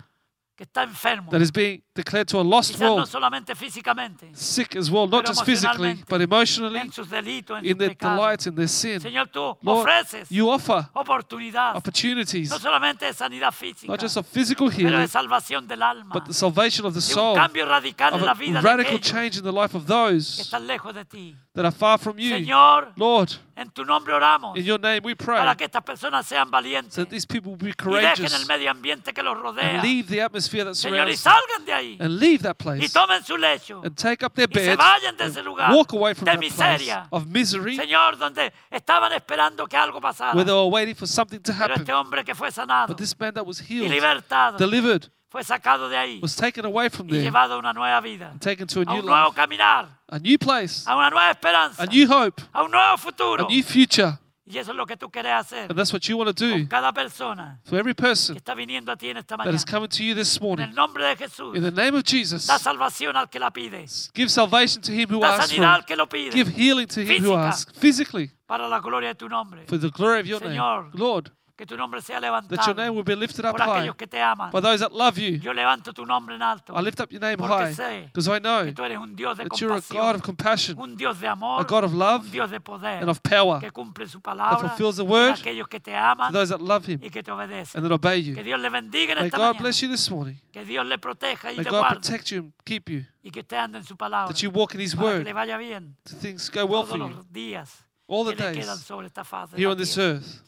[0.56, 1.30] que está enfermo.
[1.30, 5.06] that is being declared to a lost Quizás no world, solamente físicamente, sick as well,
[5.08, 8.16] not pero just physically, emocionalmente, but emotionally, en sus delitos, en in sus their pecados.
[8.16, 9.00] delights, in their sin.
[9.00, 14.16] Señor, tú Lord, ofreces you offer oportunidad, opportunities, no solamente de sanidad física, not just
[14.16, 17.12] of physical pero de healing, salvación del alma, but the salvation of the de un
[17.14, 19.74] soul, cambio radical of en la a vida de radical aquellos change in the life
[19.76, 21.36] of que those están lejos de ti.
[21.54, 22.30] That are far from you.
[22.34, 26.26] Señor, Lord, en tu nombre oramos in your name we pray para que estas personas
[26.26, 29.22] sean valientes so that these people will be y dejen el courageous medio ambiente que
[29.22, 29.74] los rodea.
[29.74, 32.56] and leave the atmosphere that Señor, y surrounds them salgan de ahí and leave that
[32.58, 35.46] y place tomen su lecho and take up their y se vayan de ese and
[35.46, 40.00] lugar walk away from de that place of misery Señor, donde estaban esperando que algo
[40.00, 40.34] pasara.
[40.34, 41.80] where they were waiting for something to Pero happen.
[41.82, 45.42] este hombre que fue sanado But this man that was y healed, libertado delivered, fue
[45.42, 48.40] sacado de ahí was taken away from y there llevado a una nueva vida, and
[48.40, 51.30] taken to a a new un nuevo life, caminar, a new place, a una nueva
[51.30, 53.48] esperanza, a new hope, a un nuevo a futuro.
[53.48, 54.18] new future.
[54.44, 56.62] Y eso es lo que tú quieres hacer And that's what you want to con
[56.64, 59.54] do cada persona for every que person está viniendo a ti en esta that mañana.
[59.56, 60.64] is coming to you this En morning.
[60.68, 63.86] el nombre de Jesús, In the name of Jesus, da salvación al que la pide,
[64.14, 65.86] give salvation to him who da asks for sanidad al it.
[65.86, 67.48] que lo pide, Give healing to him who Física.
[67.48, 69.64] asks physically para la gloria de tu nombre.
[69.68, 70.98] for the glory of your Señor, name.
[70.98, 73.96] Lord, Que tu nombre sea that your name will be lifted up por high aquellos
[73.96, 74.50] que te aman.
[74.50, 75.38] by those that love you.
[75.38, 76.74] Yo levanto tu nombre en alto.
[76.74, 79.36] I lift up your name Porque high because I know que tú eres un Dios
[79.36, 82.24] de that you're a God of compassion, un Dios de amor, a God of love,
[82.24, 85.68] un Dios de poder, and of power que cumple su that fulfills the word aquellos
[85.68, 87.76] que te to those that love him y que te obedecen.
[87.78, 88.42] and that obey Que you.
[88.42, 89.60] Dios le bendiga en May esta God mañana.
[89.60, 90.36] bless you this morning.
[90.52, 93.04] Que Dios le proteja y May le God guarde protect you and keep you.
[93.22, 95.24] y que usted ande en su palabra That you walk in His para que word.
[95.24, 98.66] le vaya bien That things go well for you los días all the que days
[98.80, 100.42] sobre esta faz de here on this earth.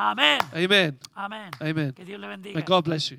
[0.00, 0.38] Amén.
[0.54, 0.98] Amen.
[1.14, 1.50] Amén.
[1.60, 1.92] Amen.
[1.92, 2.54] Que Dios le bendiga.
[2.54, 3.18] May God bless you.